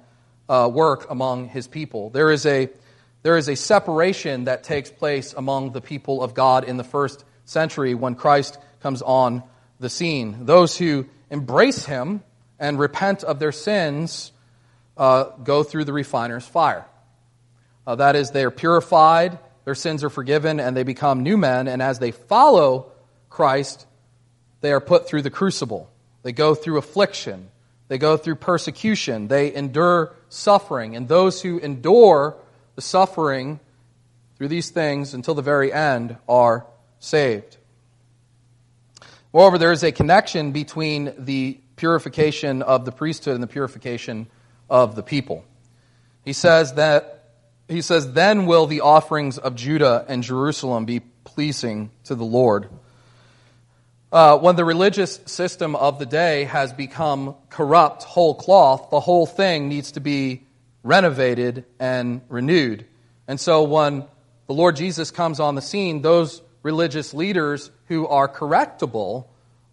uh, 0.47 0.69
work 0.71 1.09
among 1.09 1.47
His 1.47 1.65
people. 1.65 2.11
There 2.11 2.29
is, 2.29 2.45
a, 2.45 2.69
there 3.23 3.35
is 3.35 3.49
a 3.49 3.55
separation 3.55 4.43
that 4.43 4.63
takes 4.63 4.91
place 4.91 5.33
among 5.33 5.71
the 5.71 5.81
people 5.81 6.21
of 6.21 6.35
God 6.35 6.65
in 6.65 6.77
the 6.77 6.83
first 6.83 7.25
century 7.45 7.95
when 7.95 8.13
Christ 8.13 8.59
comes 8.81 9.01
on 9.01 9.41
the 9.79 9.89
scene. 9.89 10.45
Those 10.45 10.77
who 10.77 11.07
embrace 11.31 11.83
Him 11.83 12.21
and 12.59 12.77
repent 12.77 13.23
of 13.23 13.39
their 13.39 13.51
sins 13.51 14.31
uh, 14.97 15.23
go 15.43 15.63
through 15.63 15.85
the 15.85 15.93
refiner's 15.93 16.45
fire. 16.45 16.85
Uh, 17.87 17.95
that 17.95 18.17
is, 18.17 18.31
they 18.31 18.43
are 18.43 18.51
purified, 18.51 19.39
their 19.63 19.73
sins 19.73 20.03
are 20.03 20.09
forgiven, 20.09 20.59
and 20.59 20.75
they 20.75 20.83
become 20.83 21.23
new 21.23 21.37
men. 21.37 21.69
And 21.69 21.81
as 21.81 21.99
they 21.99 22.11
follow 22.11 22.91
Christ, 23.29 23.87
they 24.59 24.73
are 24.73 24.81
put 24.81 25.07
through 25.07 25.21
the 25.21 25.29
crucible. 25.29 25.89
They 26.21 26.33
go 26.33 26.53
through 26.53 26.79
affliction. 26.79 27.47
They 27.87 27.97
go 27.97 28.17
through 28.17 28.35
persecution. 28.35 29.29
They 29.29 29.55
endure 29.55 30.13
suffering. 30.27 30.97
And 30.97 31.07
those 31.07 31.41
who 31.41 31.59
endure 31.59 32.35
the 32.75 32.81
suffering 32.81 33.61
through 34.35 34.49
these 34.49 34.69
things 34.69 35.13
until 35.13 35.33
the 35.33 35.41
very 35.41 35.71
end 35.71 36.17
are 36.27 36.65
saved. 36.99 37.55
Moreover, 39.31 39.57
there 39.57 39.71
is 39.71 39.83
a 39.83 39.93
connection 39.93 40.51
between 40.51 41.13
the 41.17 41.57
purification 41.77 42.63
of 42.63 42.83
the 42.83 42.91
priesthood 42.91 43.35
and 43.35 43.43
the 43.43 43.47
purification 43.47 44.27
of 44.69 44.95
the 44.95 45.03
people. 45.03 45.45
He 46.25 46.33
says 46.33 46.73
that 46.73 47.16
he 47.67 47.81
says, 47.81 48.13
Then 48.13 48.45
will 48.45 48.67
the 48.67 48.81
offerings 48.81 49.37
of 49.37 49.55
Judah 49.55 50.05
and 50.07 50.23
Jerusalem 50.23 50.85
be 50.85 51.01
pleasing 51.23 51.91
to 52.05 52.15
the 52.15 52.25
Lord. 52.25 52.69
Uh, 54.11 54.37
when 54.37 54.55
the 54.55 54.63
religious 54.63 55.19
system 55.25 55.75
of 55.75 55.99
the 55.99 56.05
day 56.05 56.45
has 56.45 56.71
become 56.71 57.35
corrupt 57.49 58.03
whole 58.03 58.35
cloth, 58.35 58.89
the 58.89 59.01
whole 59.01 59.25
thing 59.25 59.67
needs 59.67 59.91
to 59.91 59.99
be 59.99 60.43
renovated 60.81 61.65
and 61.77 62.21
renewed. 62.29 62.85
And 63.27 63.37
so 63.37 63.63
when 63.63 64.05
the 64.47 64.53
Lord 64.53 64.77
Jesus 64.77 65.11
comes 65.11 65.41
on 65.41 65.55
the 65.55 65.61
scene, 65.61 66.01
those 66.01 66.41
religious 66.63 67.13
leaders 67.13 67.69
who 67.87 68.07
are 68.07 68.29
correctable 68.29 69.25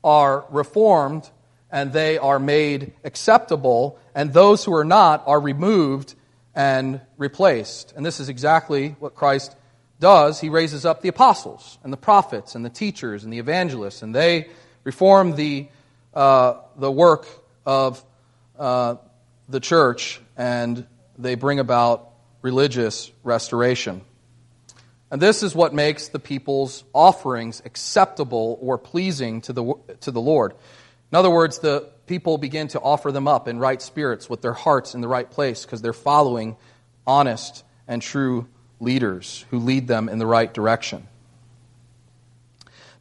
are 0.03 0.45
reformed 0.51 1.31
and 1.71 1.93
they 1.93 2.19
are 2.19 2.39
made 2.39 2.93
acceptable, 3.05 3.99
and 4.15 4.33
those 4.33 4.65
who 4.65 4.75
are 4.75 4.85
not 4.85 5.25
are 5.27 5.41
removed 5.41 6.15
and 6.55 7.01
replaced. 7.17 7.93
And 7.97 8.05
this 8.05 8.21
is 8.21 8.29
exactly 8.29 8.97
what 9.01 9.15
Christ 9.15 9.57
does, 10.01 10.41
he 10.41 10.49
raises 10.49 10.85
up 10.85 11.01
the 11.01 11.09
apostles 11.09 11.79
and 11.83 11.93
the 11.93 11.97
prophets 11.97 12.55
and 12.55 12.65
the 12.65 12.71
teachers 12.71 13.25
and 13.25 13.33
the 13.33 13.39
evangelists, 13.39 14.03
and 14.03 14.15
they 14.15 14.49
reform 14.83 15.35
the, 15.35 15.69
uh, 16.13 16.55
the 16.77 16.91
work 16.91 17.27
of 17.65 18.05
uh, 18.59 18.97
the 19.49 19.61
church 19.61 20.21
and 20.37 20.87
they 21.17 21.37
bring 21.37 21.59
about 21.59 22.11
religious 22.43 23.11
restoration. 23.23 24.03
And 25.11 25.23
this 25.23 25.43
is 25.43 25.55
what 25.55 25.73
makes 25.73 26.09
the 26.09 26.19
people's 26.19 26.83
offerings 26.93 27.63
acceptable 27.65 28.59
or 28.61 28.79
pleasing 28.79 29.43
to 29.43 29.53
the, 29.53 29.75
to 30.01 30.11
the 30.11 30.21
Lord. 30.21 30.55
In 31.13 31.17
other 31.17 31.31
words, 31.31 31.61
the 31.61 31.89
people 32.07 32.39
begin 32.39 32.69
to 32.69 32.81
offer 32.81 33.13
them 33.13 33.29
up 33.29 33.49
in 33.49 33.59
right 33.59 33.81
spirits 33.81 34.29
with 34.29 34.43
their 34.43 34.53
hearts 34.53 34.95
in 34.95 35.01
the 35.01 35.09
right 35.09 35.31
place 35.31 35.65
because 35.65 35.83
they're 35.83 35.93
following 35.93 36.57
honest 37.07 37.65
and 37.89 38.03
true 38.03 38.47
leaders 38.81 39.45
who 39.51 39.59
lead 39.59 39.89
them 39.89 40.09
in 40.09 40.19
the 40.19 40.27
right 40.27 40.53
direction. 40.53 41.07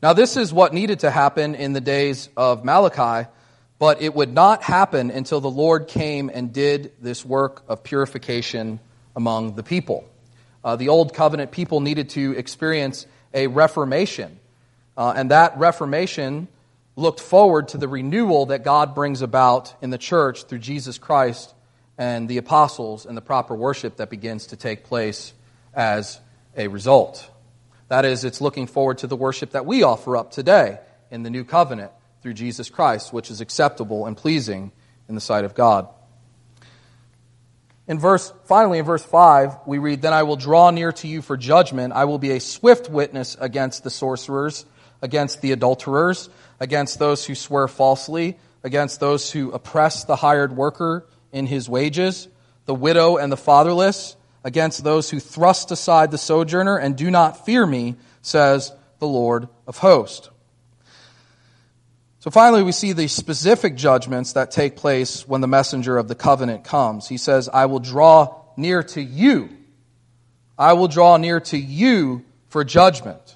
Now, 0.01 0.13
this 0.13 0.35
is 0.35 0.51
what 0.51 0.73
needed 0.73 0.99
to 0.99 1.11
happen 1.11 1.55
in 1.55 1.73
the 1.73 1.81
days 1.81 2.29
of 2.35 2.65
Malachi, 2.65 3.29
but 3.79 4.01
it 4.01 4.13
would 4.13 4.33
not 4.33 4.61
happen 4.61 5.11
until 5.11 5.39
the 5.39 5.49
Lord 5.49 5.87
came 5.87 6.29
and 6.33 6.51
did 6.51 6.91
this 7.01 7.23
work 7.23 7.63
of 7.67 7.83
purification 7.83 8.79
among 9.15 9.55
the 9.55 9.63
people. 9.63 10.03
Uh, 10.63 10.75
the 10.75 10.89
Old 10.89 11.13
Covenant 11.13 11.51
people 11.51 11.79
needed 11.79 12.09
to 12.09 12.33
experience 12.37 13.05
a 13.33 13.47
reformation, 13.47 14.39
uh, 14.97 15.13
and 15.15 15.31
that 15.31 15.57
reformation 15.57 16.47
looked 16.95 17.19
forward 17.19 17.69
to 17.69 17.77
the 17.77 17.87
renewal 17.87 18.47
that 18.47 18.63
God 18.63 18.93
brings 18.93 19.21
about 19.21 19.73
in 19.81 19.89
the 19.89 19.97
church 19.97 20.43
through 20.43 20.59
Jesus 20.59 20.97
Christ 20.97 21.53
and 21.97 22.27
the 22.27 22.37
apostles 22.37 23.05
and 23.05 23.17
the 23.17 23.21
proper 23.21 23.55
worship 23.55 23.97
that 23.97 24.09
begins 24.09 24.47
to 24.47 24.55
take 24.55 24.83
place 24.83 25.33
as 25.73 26.19
a 26.55 26.67
result. 26.67 27.29
That 27.87 28.05
is, 28.05 28.23
it's 28.23 28.41
looking 28.41 28.67
forward 28.67 28.99
to 28.99 29.07
the 29.07 29.15
worship 29.15 29.51
that 29.51 29.65
we 29.65 29.83
offer 29.83 30.17
up 30.17 30.31
today 30.31 30.79
in 31.11 31.23
the 31.23 31.29
new 31.29 31.43
covenant 31.43 31.91
through 32.21 32.33
Jesus 32.33 32.69
Christ, 32.69 33.11
which 33.11 33.29
is 33.29 33.41
acceptable 33.41 34.05
and 34.05 34.15
pleasing 34.15 34.71
in 35.09 35.15
the 35.15 35.21
sight 35.21 35.45
of 35.45 35.53
God. 35.53 35.87
In 37.85 37.99
verse, 37.99 38.33
finally, 38.45 38.79
in 38.79 38.85
verse 38.85 39.03
5, 39.03 39.57
we 39.65 39.77
read, 39.77 40.01
Then 40.01 40.13
I 40.13 40.23
will 40.23 40.37
draw 40.37 40.71
near 40.71 40.93
to 40.93 41.07
you 41.07 41.21
for 41.21 41.35
judgment. 41.35 41.91
I 41.93 42.05
will 42.05 42.17
be 42.17 42.31
a 42.31 42.39
swift 42.39 42.89
witness 42.89 43.35
against 43.39 43.83
the 43.83 43.89
sorcerers, 43.89 44.65
against 45.01 45.41
the 45.41 45.51
adulterers, 45.51 46.29
against 46.63 46.97
those 46.97 47.25
who 47.25 47.35
swear 47.35 47.67
falsely, 47.67 48.37
against 48.63 49.01
those 49.01 49.29
who 49.29 49.51
oppress 49.51 50.05
the 50.05 50.15
hired 50.15 50.55
worker 50.55 51.05
in 51.33 51.45
his 51.45 51.67
wages, 51.67 52.29
the 52.65 52.73
widow 52.73 53.17
and 53.17 53.29
the 53.29 53.37
fatherless, 53.37 54.15
against 54.45 54.81
those 54.81 55.09
who 55.09 55.19
thrust 55.19 55.71
aside 55.71 56.09
the 56.09 56.17
sojourner 56.17 56.77
and 56.77 56.95
do 56.95 57.11
not 57.11 57.45
fear 57.45 57.67
me, 57.67 57.97
says 58.21 58.71
the 58.99 59.07
Lord 59.07 59.49
of 59.67 59.77
hosts. 59.77 60.29
So 62.19 62.31
finally, 62.31 62.63
we 62.63 62.71
see 62.71 62.93
the 62.93 63.09
specific 63.09 63.75
judgments 63.75 64.31
that 64.31 64.51
take 64.51 64.77
place 64.77 65.27
when 65.27 65.41
the 65.41 65.47
messenger 65.47 65.97
of 65.97 66.07
the 66.07 66.15
covenant 66.15 66.63
comes. 66.63 67.09
He 67.09 67.17
says, 67.17 67.49
I 67.49 67.65
will 67.65 67.79
draw 67.81 68.39
near 68.55 68.83
to 68.83 69.01
you. 69.01 69.49
I 70.57 70.71
will 70.71 70.87
draw 70.87 71.17
near 71.17 71.41
to 71.41 71.57
you 71.57 72.23
for 72.47 72.63
judgment. 72.63 73.35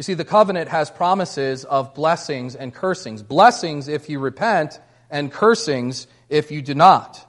You 0.00 0.02
see, 0.02 0.14
the 0.14 0.24
covenant 0.24 0.70
has 0.70 0.90
promises 0.90 1.66
of 1.66 1.92
blessings 1.92 2.56
and 2.56 2.72
cursings. 2.72 3.22
Blessings 3.22 3.86
if 3.86 4.08
you 4.08 4.18
repent, 4.18 4.80
and 5.10 5.30
cursings 5.30 6.06
if 6.30 6.50
you 6.50 6.62
do 6.62 6.74
not. 6.74 7.22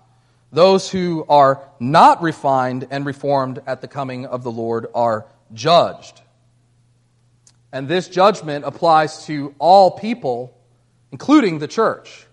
Those 0.53 0.89
who 0.89 1.25
are 1.27 1.62
not 1.81 2.21
refined 2.21 2.88
and 2.89 3.05
reformed 3.05 3.62
at 3.67 3.81
the 3.81 3.89
coming 3.89 4.25
of 4.25 4.43
the 4.43 4.53
Lord 4.53 4.88
are 4.95 5.25
judged. 5.53 6.21
And 7.73 7.89
this 7.89 8.07
judgment 8.07 8.63
applies 8.63 9.25
to 9.25 9.53
all 9.60 9.91
people, 9.91 10.57
including 11.12 11.60
the 11.60 11.67
church. 11.67 12.25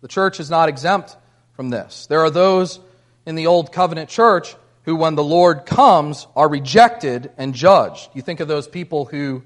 The 0.00 0.08
church 0.08 0.40
is 0.40 0.48
not 0.48 0.70
exempt 0.70 1.18
from 1.52 1.68
this. 1.68 2.06
There 2.06 2.20
are 2.20 2.30
those 2.30 2.80
in 3.26 3.34
the 3.34 3.48
Old 3.48 3.72
Covenant 3.72 4.08
church 4.08 4.56
who, 4.84 4.96
when 4.96 5.16
the 5.16 5.22
Lord 5.22 5.66
comes, 5.66 6.26
are 6.34 6.48
rejected 6.48 7.30
and 7.36 7.54
judged. 7.54 8.08
You 8.14 8.22
think 8.22 8.40
of 8.40 8.48
those 8.48 8.66
people 8.66 9.04
who 9.04 9.42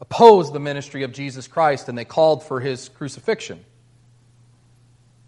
opposed 0.00 0.52
the 0.52 0.60
ministry 0.60 1.02
of 1.02 1.12
Jesus 1.12 1.48
Christ 1.48 1.88
and 1.88 1.96
they 1.96 2.04
called 2.04 2.42
for 2.42 2.60
his 2.60 2.88
crucifixion. 2.90 3.64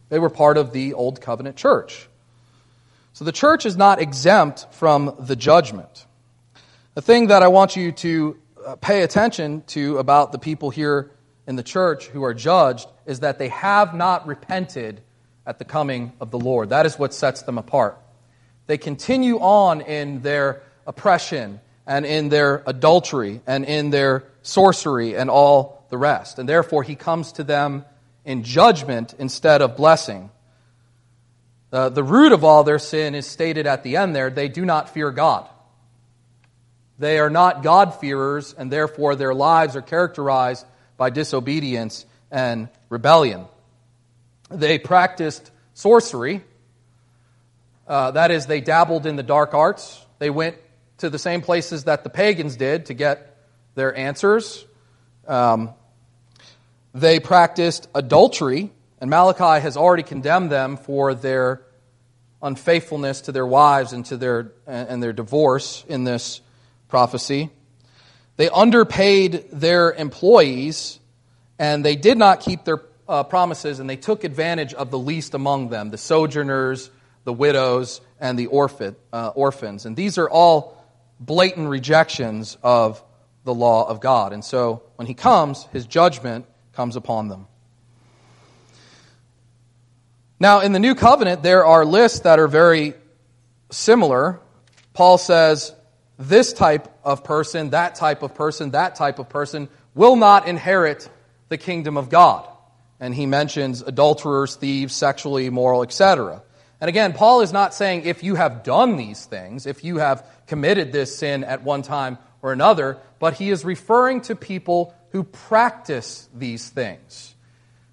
They 0.09 0.19
were 0.19 0.31
part 0.31 0.57
of 0.57 0.73
the 0.73 0.95
Old 0.95 1.21
Covenant 1.21 1.57
church. 1.57 2.09
So 3.13 3.25
the 3.25 3.33
church 3.33 3.67
is 3.67 3.77
not 3.77 4.01
exempt 4.01 4.67
from 4.73 5.15
the 5.19 5.37
judgment. 5.37 6.07
The 6.95 7.03
thing 7.03 7.29
that 7.29 7.43
I 7.43 7.49
want 7.49 7.77
you 7.77 7.93
to 7.93 8.39
uh, 8.67 8.77
pay 8.77 9.03
attention 9.03 9.63
to 9.69 9.99
about 9.99 10.33
the 10.33 10.39
people 10.39 10.71
here 10.71 11.11
in 11.47 11.57
the 11.57 11.63
church 11.63 12.07
who 12.07 12.25
are 12.25 12.35
judged 12.35 12.89
is 13.07 13.21
that 13.21 13.39
they 13.39 13.49
have 13.49 13.95
not 13.95 14.27
repented 14.27 15.01
at 15.47 15.59
the 15.59 15.65
coming 15.65 16.13
of 16.21 16.31
the 16.31 16.39
Lord. 16.39 16.71
That 16.71 16.87
is 16.87 16.99
what 16.99 17.15
sets 17.15 17.43
them 17.43 17.57
apart. 17.57 17.99
They 18.67 18.79
continue 18.79 19.39
on 19.39 19.81
in 19.81 20.21
their 20.21 20.63
oppression 20.87 21.61
and 21.87 22.05
in 22.05 22.29
their 22.29 22.63
adultery 22.67 23.41
and 23.47 23.65
in 23.65 23.89
their 23.91 24.25
sorcery 24.49 25.15
and 25.15 25.31
all 25.31 25.87
the 25.91 25.99
rest. 25.99 26.39
And 26.39 26.49
therefore, 26.49 26.83
he 26.83 26.95
comes 26.95 27.33
to 27.33 27.45
them 27.45 27.85
in 28.25 28.43
judgment 28.43 29.15
instead 29.19 29.63
of 29.63 29.77
blessing. 29.77 30.31
Uh, 31.73 31.91
the 31.91 32.03
root 32.03 32.33
of 32.33 32.45
all 32.45 32.65
their 32.65 32.79
sin 32.79 33.15
is 33.15 33.27
stated 33.27 33.67
at 33.67 33.83
the 33.83 33.97
end 33.97 34.17
there. 34.17 34.31
They 34.31 34.49
do 34.49 34.65
not 34.65 34.91
fear 34.95 35.11
God. 35.11 35.49
They 36.99 37.19
are 37.19 37.31
not 37.31 37.63
God-fearers, 37.63 38.55
and 38.55 38.73
therefore 38.73 39.15
their 39.15 39.35
lives 39.35 39.77
are 39.77 39.83
characterized 39.83 40.67
by 40.97 41.11
disobedience 41.11 42.07
and 42.31 42.69
rebellion. 42.89 43.45
They 44.51 44.79
practiced 44.79 45.51
sorcery. 45.75 46.43
Uh, 47.87 48.11
that 48.13 48.31
is, 48.31 48.47
they 48.47 48.61
dabbled 48.61 49.07
in 49.07 49.17
the 49.17 49.23
dark 49.23 49.55
arts. 49.55 50.05
They 50.19 50.31
went 50.31 50.57
to 50.99 51.11
the 51.11 51.19
same 51.19 51.43
places 51.43 51.85
that 51.85 52.03
the 52.03 52.11
pagans 52.11 52.57
did 52.57 52.87
to 52.87 52.95
get 52.95 53.38
their 53.79 53.97
answers. 53.97 54.67
Um, 55.27 55.71
they 56.93 57.21
practiced 57.21 57.89
adultery, 57.95 58.71
and 59.01 59.09
Malachi 59.09 59.63
has 59.63 59.77
already 59.77 60.03
condemned 60.03 60.51
them 60.51 60.77
for 60.77 61.15
their 61.15 61.63
unfaithfulness 62.43 63.23
to 63.23 63.33
their 63.33 63.47
wives 63.47 63.93
and 63.93 64.05
to 64.07 64.17
their 64.17 64.53
and 64.67 65.03
their 65.03 65.13
divorce 65.13 65.85
in 65.89 66.05
this 66.05 66.41
prophecy. 66.89 67.51
They 68.37 68.49
underpaid 68.49 69.47
their 69.53 69.93
employees, 69.93 70.99
and 71.59 71.85
they 71.85 71.97
did 71.97 72.19
not 72.19 72.41
keep 72.41 72.65
their 72.65 72.83
uh, 73.09 73.23
promises, 73.25 73.81
and 73.81 73.89
they 73.89 73.97
took 73.97 74.25
advantage 74.25 74.75
of 74.75 74.91
the 74.91 74.99
least 74.99 75.35
among 75.35 75.71
them, 75.71 75.91
the 75.91 75.99
sojourners, 75.99 76.91
the 77.25 77.33
widows, 77.33 78.01
and 78.21 78.39
the 78.39 78.47
orphan, 78.47 78.97
uh, 79.13 79.29
orphans. 79.35 79.87
And 79.87 79.97
these 79.97 80.19
are 80.19 80.29
all 80.29 80.85
blatant 81.21 81.69
rejections 81.69 82.57
of 82.63 83.03
the 83.49 83.55
law 83.55 83.89
of 83.89 83.99
God. 84.01 84.35
And 84.35 84.45
so 84.45 84.83
when 84.97 85.07
he 85.07 85.15
comes, 85.15 85.67
his 85.73 85.87
judgment 85.87 86.45
comes 86.75 86.97
upon 86.97 87.29
them. 87.29 87.47
Now, 90.39 90.61
in 90.61 90.73
the 90.73 90.79
New 90.79 90.95
Covenant, 90.95 91.43
there 91.43 91.65
are 91.65 91.87
lists 91.87 92.21
that 92.21 92.39
are 92.39 92.47
very 92.47 92.93
similar. 93.71 94.39
Paul 94.93 95.17
says, 95.17 95.75
this 96.19 96.53
type 96.53 96.89
of 97.03 97.25
person, 97.25 97.71
that 97.71 97.95
type 97.95 98.23
of 98.23 98.35
person, 98.35 98.73
that 98.73 98.97
type 98.97 99.19
of 99.19 99.31
person 99.31 99.71
will 99.95 100.17
not 100.17 100.47
inherit 100.47 101.09
the 101.49 101.57
kingdom 101.57 101.97
of 101.97 102.11
God. 102.11 102.47
And 103.01 103.15
he 103.15 103.25
mentions 103.25 103.81
adulterers, 103.81 104.57
thieves, 104.57 104.95
sexually 104.95 105.47
immoral, 105.47 105.83
etc. 105.83 106.43
And 106.83 106.91
again, 106.91 107.15
Paul 107.15 107.41
is 107.41 107.53
not 107.53 107.73
saying 107.73 108.03
if 108.03 108.23
you 108.23 108.35
have 108.35 108.63
done 108.63 108.97
these 108.97 109.25
things, 109.25 109.65
if 109.65 109.85
you 109.85 109.97
have 109.97 110.29
committed 110.47 110.93
this 110.93 111.17
sin 111.17 111.45
at 111.45 111.63
one 111.63 111.81
time 111.81 112.19
or 112.43 112.53
another, 112.53 112.99
but 113.19 113.35
he 113.35 113.51
is 113.51 113.65
referring 113.65 114.21
to 114.23 114.37
people 114.37 114.95
who 115.11 115.25
practice 115.25 116.29
these 116.35 116.69
things. 116.69 117.35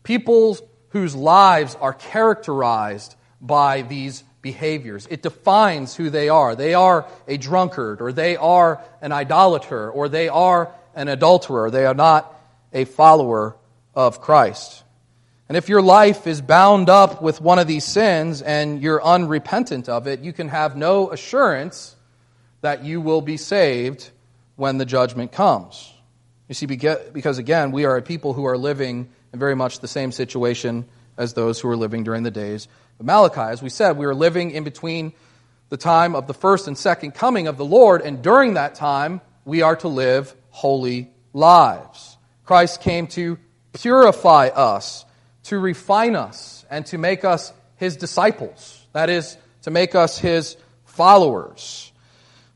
People 0.04 0.58
whose 0.90 1.16
lives 1.16 1.76
are 1.80 1.94
characterized 1.94 3.16
by 3.42 3.82
these 3.82 4.24
behaviors. 4.42 5.08
It 5.10 5.24
defines 5.24 5.96
who 5.96 6.10
they 6.10 6.30
are. 6.30 6.56
They 6.56 6.74
are 6.74 7.08
a 7.28 7.38
drunkard, 7.38 8.02
or 8.02 8.12
they 8.14 8.36
are 8.38 8.82
an 9.02 9.12
idolater, 9.12 9.90
or 9.90 10.08
they 10.08 10.30
are 10.30 10.74
an 10.94 11.08
adulterer. 11.08 11.72
They 11.72 11.86
are 11.86 11.96
not 11.96 12.34
a 12.72 12.86
follower 12.86 13.56
of 13.96 14.22
Christ. 14.22 14.84
And 15.48 15.58
if 15.58 15.70
your 15.70 15.82
life 15.82 16.28
is 16.28 16.42
bound 16.42 16.90
up 16.90 17.22
with 17.22 17.40
one 17.40 17.60
of 17.60 17.68
these 17.68 17.86
sins 17.86 18.42
and 18.42 18.82
you're 18.82 19.04
unrepentant 19.04 19.90
of 19.90 20.08
it, 20.08 20.22
you 20.22 20.34
can 20.34 20.50
have 20.50 20.76
no 20.76 21.12
assurance 21.12 21.96
that 22.62 22.84
you 22.84 23.00
will 23.00 23.22
be 23.22 23.38
saved 23.38 24.10
when 24.56 24.78
the 24.78 24.86
judgment 24.86 25.32
comes. 25.32 25.94
You 26.48 26.56
see, 26.56 26.66
because 26.66 27.38
again, 27.38 27.72
we 27.72 27.86
are 27.86 27.98
a 27.98 28.02
people 28.02 28.34
who 28.34 28.46
are 28.46 28.58
living 28.58 29.10
in 29.34 29.40
very 29.40 29.56
much 29.56 29.80
the 29.80 29.88
same 29.88 30.12
situation 30.12 30.86
as 31.18 31.34
those 31.34 31.60
who 31.60 31.68
were 31.68 31.78
living 31.78 32.04
during 32.04 32.24
the 32.24 32.32
days 32.32 32.68
of 33.00 33.06
Malachi. 33.06 33.42
As 33.42 33.62
we 33.62 33.70
said, 33.70 33.98
we 33.98 34.06
are 34.06 34.14
living 34.14 34.52
in 34.52 34.64
between 34.64 35.14
the 35.70 35.78
time 35.78 36.16
of 36.16 36.28
the 36.28 36.34
first 36.34 36.68
and 36.68 36.78
second 36.78 37.12
coming 37.16 37.48
of 37.48 37.58
the 37.58 37.66
Lord, 37.66 38.02
and 38.02 38.22
during 38.22 38.54
that 38.54 38.76
time, 38.76 39.22
we 39.44 39.62
are 39.64 39.76
to 39.78 39.88
live 39.88 40.36
holy 40.50 41.10
lives. 41.34 42.18
Christ 42.46 42.82
came 42.82 43.08
to 43.08 43.40
purify 43.74 44.48
us 44.48 45.06
to 45.46 45.60
refine 45.60 46.16
us 46.16 46.66
and 46.70 46.86
to 46.88 46.98
make 46.98 47.24
us 47.24 47.54
his 47.78 47.98
disciples. 47.98 48.86
That 48.94 49.10
is, 49.10 49.38
to 49.64 49.72
make 49.72 49.96
us 49.96 50.18
his 50.18 50.58
followers. 50.86 51.92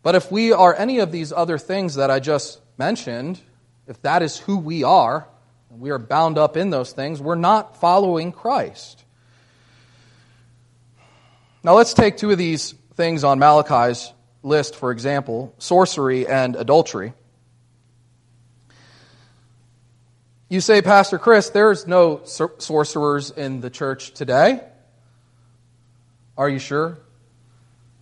But 0.01 0.15
if 0.15 0.31
we 0.31 0.53
are 0.53 0.73
any 0.73 0.99
of 0.99 1.11
these 1.11 1.31
other 1.31 1.57
things 1.57 1.95
that 1.95 2.09
I 2.09 2.19
just 2.19 2.61
mentioned, 2.77 3.39
if 3.87 4.01
that 4.03 4.21
is 4.21 4.37
who 4.37 4.57
we 4.57 4.83
are, 4.83 5.27
and 5.69 5.79
we 5.79 5.89
are 5.89 5.99
bound 5.99 6.37
up 6.37 6.55
in 6.57 6.69
those 6.69 6.93
things, 6.93 7.21
we're 7.21 7.35
not 7.35 7.77
following 7.77 8.31
Christ. 8.31 9.03
Now 11.63 11.75
let's 11.75 11.93
take 11.93 12.17
two 12.17 12.31
of 12.31 12.37
these 12.37 12.73
things 12.95 13.23
on 13.23 13.39
Malachi's 13.39 14.13
list, 14.41 14.75
for 14.75 14.91
example 14.91 15.53
sorcery 15.57 16.27
and 16.27 16.55
adultery. 16.55 17.13
You 20.47 20.61
say, 20.61 20.81
Pastor 20.81 21.19
Chris, 21.19 21.51
there's 21.51 21.85
no 21.85 22.21
sorcerers 22.23 23.29
in 23.29 23.61
the 23.61 23.69
church 23.69 24.13
today. 24.13 24.61
Are 26.35 26.49
you 26.49 26.57
sure? 26.57 26.97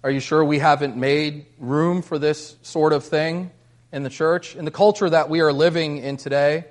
Are 0.04 0.12
you 0.12 0.20
sure 0.20 0.46
we 0.46 0.60
haven't 0.60 0.96
made 0.96 1.48
room 1.58 2.04
for 2.04 2.20
this 2.20 2.56
sort 2.62 2.94
of 2.94 3.04
thing 3.04 3.50
in 3.92 4.04
the 4.04 4.12
church? 4.12 4.56
In 4.56 4.64
the 4.64 4.72
culture 4.72 5.10
that 5.10 5.28
we 5.28 5.40
are 5.40 5.52
living 5.52 5.98
in 5.98 6.18
today, 6.18 6.66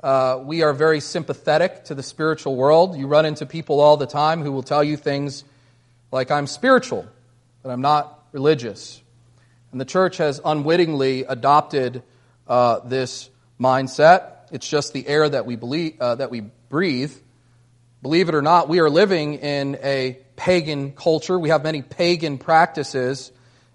uh, 0.00 0.40
we 0.44 0.62
are 0.62 0.72
very 0.72 1.00
sympathetic 1.00 1.86
to 1.86 1.96
the 1.96 2.04
spiritual 2.04 2.54
world. 2.54 2.96
You 2.96 3.08
run 3.08 3.26
into 3.26 3.46
people 3.46 3.80
all 3.80 3.96
the 3.96 4.06
time 4.06 4.42
who 4.42 4.52
will 4.52 4.62
tell 4.62 4.84
you 4.84 4.96
things 4.96 5.42
like, 6.12 6.30
I'm 6.30 6.46
spiritual, 6.46 7.04
but 7.64 7.70
I'm 7.70 7.80
not 7.80 8.26
religious. 8.30 9.02
And 9.72 9.80
the 9.80 9.84
church 9.84 10.18
has 10.18 10.40
unwittingly 10.44 11.24
adopted 11.24 12.04
uh, 12.46 12.78
this 12.84 13.28
mindset. 13.60 14.34
It's 14.52 14.68
just 14.68 14.92
the 14.92 15.06
air 15.08 15.28
that 15.28 15.46
we, 15.46 15.56
believe, 15.56 16.00
uh, 16.00 16.14
that 16.14 16.30
we 16.30 16.42
breathe. 16.68 17.12
Believe 18.02 18.28
it 18.28 18.36
or 18.36 18.42
not, 18.42 18.68
we 18.68 18.78
are 18.78 18.88
living 18.88 19.34
in 19.34 19.78
a 19.82 20.20
pagan 20.38 20.92
culture. 20.92 21.38
We 21.38 21.50
have 21.50 21.62
many 21.62 21.82
pagan 21.82 22.38
practices 22.38 23.30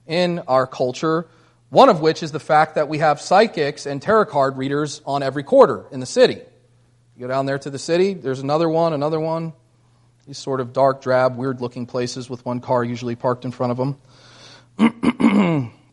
in 0.07 0.39
our 0.47 0.65
culture, 0.65 1.27
one 1.69 1.89
of 1.89 2.01
which 2.01 2.23
is 2.23 2.31
the 2.31 2.39
fact 2.39 2.75
that 2.75 2.87
we 2.87 2.97
have 2.99 3.21
psychics 3.21 3.85
and 3.85 4.01
tarot 4.01 4.25
card 4.25 4.57
readers 4.57 5.01
on 5.05 5.21
every 5.21 5.43
quarter 5.43 5.85
in 5.91 5.99
the 5.99 6.05
city. 6.05 6.41
You 7.15 7.19
go 7.19 7.27
down 7.27 7.45
there 7.45 7.59
to 7.59 7.69
the 7.69 7.77
city, 7.77 8.15
there's 8.15 8.39
another 8.39 8.67
one, 8.67 8.93
another 8.93 9.19
one. 9.19 9.53
These 10.25 10.37
sort 10.37 10.61
of 10.61 10.71
dark, 10.73 11.01
drab, 11.01 11.35
weird 11.35 11.59
looking 11.59 11.85
places 11.85 12.29
with 12.29 12.45
one 12.45 12.61
car 12.61 12.83
usually 12.83 13.15
parked 13.15 13.43
in 13.43 13.51
front 13.51 13.71
of 13.77 13.95
them. 14.79 15.71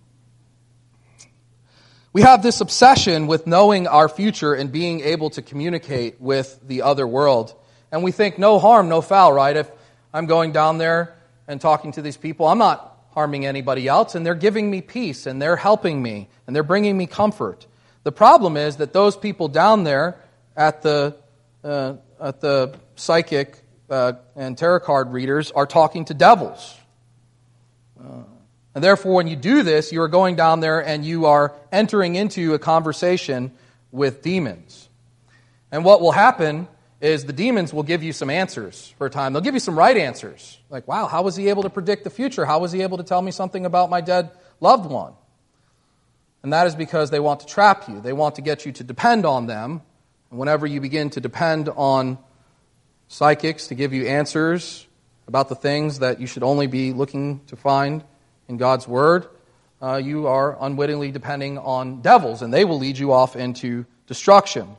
We 2.12 2.22
have 2.22 2.42
this 2.42 2.60
obsession 2.60 3.28
with 3.28 3.46
knowing 3.46 3.86
our 3.86 4.08
future 4.08 4.52
and 4.52 4.72
being 4.72 5.00
able 5.00 5.30
to 5.30 5.42
communicate 5.42 6.20
with 6.20 6.58
the 6.66 6.82
other 6.82 7.06
world. 7.06 7.54
And 7.92 8.02
we 8.02 8.10
think 8.10 8.36
no 8.36 8.58
harm, 8.58 8.88
no 8.88 9.00
foul, 9.00 9.32
right? 9.32 9.56
If 9.56 9.70
I'm 10.12 10.26
going 10.26 10.52
down 10.52 10.78
there 10.78 11.14
and 11.46 11.60
talking 11.60 11.92
to 11.92 12.02
these 12.02 12.16
people, 12.16 12.46
I'm 12.46 12.58
not 12.58 12.86
harming 13.12 13.44
anybody 13.44 13.88
else, 13.88 14.14
and 14.14 14.24
they're 14.24 14.34
giving 14.34 14.70
me 14.70 14.80
peace, 14.80 15.26
and 15.26 15.42
they're 15.42 15.56
helping 15.56 16.00
me, 16.02 16.28
and 16.46 16.54
they're 16.54 16.62
bringing 16.62 16.96
me 16.96 17.06
comfort. 17.06 17.66
The 18.02 18.12
problem 18.12 18.56
is 18.56 18.76
that 18.76 18.92
those 18.92 19.16
people 19.16 19.48
down 19.48 19.84
there 19.84 20.16
at 20.56 20.82
the, 20.82 21.16
uh, 21.64 21.94
at 22.20 22.40
the 22.40 22.76
psychic 22.94 23.62
uh, 23.90 24.14
and 24.36 24.56
tarot 24.56 24.80
card 24.80 25.12
readers 25.12 25.50
are 25.50 25.66
talking 25.66 26.04
to 26.06 26.14
devils. 26.14 26.76
Uh, 27.98 28.22
and 28.74 28.84
therefore, 28.84 29.14
when 29.14 29.26
you 29.26 29.36
do 29.36 29.62
this, 29.62 29.92
you 29.92 30.00
are 30.02 30.08
going 30.08 30.36
down 30.36 30.60
there 30.60 30.84
and 30.84 31.04
you 31.04 31.26
are 31.26 31.54
entering 31.72 32.14
into 32.14 32.54
a 32.54 32.58
conversation 32.58 33.50
with 33.90 34.22
demons. 34.22 34.88
And 35.72 35.84
what 35.84 36.00
will 36.00 36.12
happen 36.12 36.68
is 37.00 37.24
the 37.24 37.32
demons 37.32 37.72
will 37.72 37.82
give 37.82 38.02
you 38.02 38.12
some 38.12 38.28
answers 38.28 38.94
for 38.98 39.06
a 39.06 39.10
time. 39.10 39.32
They'll 39.32 39.42
give 39.42 39.54
you 39.54 39.60
some 39.60 39.78
right 39.78 39.96
answers. 39.96 40.58
Like, 40.68 40.86
wow, 40.86 41.06
how 41.06 41.22
was 41.22 41.34
he 41.34 41.48
able 41.48 41.62
to 41.62 41.70
predict 41.70 42.04
the 42.04 42.10
future? 42.10 42.44
How 42.44 42.58
was 42.58 42.72
he 42.72 42.82
able 42.82 42.98
to 42.98 43.04
tell 43.04 43.22
me 43.22 43.30
something 43.30 43.64
about 43.64 43.88
my 43.88 44.00
dead 44.00 44.30
loved 44.60 44.90
one? 44.90 45.14
And 46.42 46.52
that 46.52 46.66
is 46.66 46.74
because 46.74 47.10
they 47.10 47.20
want 47.20 47.40
to 47.40 47.46
trap 47.46 47.88
you. 47.88 48.00
They 48.00 48.12
want 48.12 48.36
to 48.36 48.42
get 48.42 48.66
you 48.66 48.72
to 48.72 48.84
depend 48.84 49.24
on 49.24 49.46
them. 49.46 49.82
And 50.30 50.38
whenever 50.38 50.66
you 50.66 50.80
begin 50.80 51.10
to 51.10 51.20
depend 51.20 51.68
on 51.68 52.18
psychics 53.08 53.68
to 53.68 53.74
give 53.74 53.92
you 53.92 54.06
answers 54.06 54.86
about 55.26 55.48
the 55.48 55.54
things 55.54 56.00
that 56.00 56.20
you 56.20 56.26
should 56.26 56.42
only 56.42 56.66
be 56.66 56.92
looking 56.92 57.40
to 57.46 57.56
find 57.56 58.04
in 58.48 58.56
God's 58.56 58.86
Word, 58.86 59.26
uh, 59.82 59.96
you 59.96 60.26
are 60.26 60.56
unwittingly 60.60 61.10
depending 61.10 61.56
on 61.56 62.02
devils, 62.02 62.42
and 62.42 62.52
they 62.52 62.64
will 62.64 62.78
lead 62.78 62.98
you 62.98 63.12
off 63.12 63.36
into 63.36 63.86
destruction. 64.06 64.76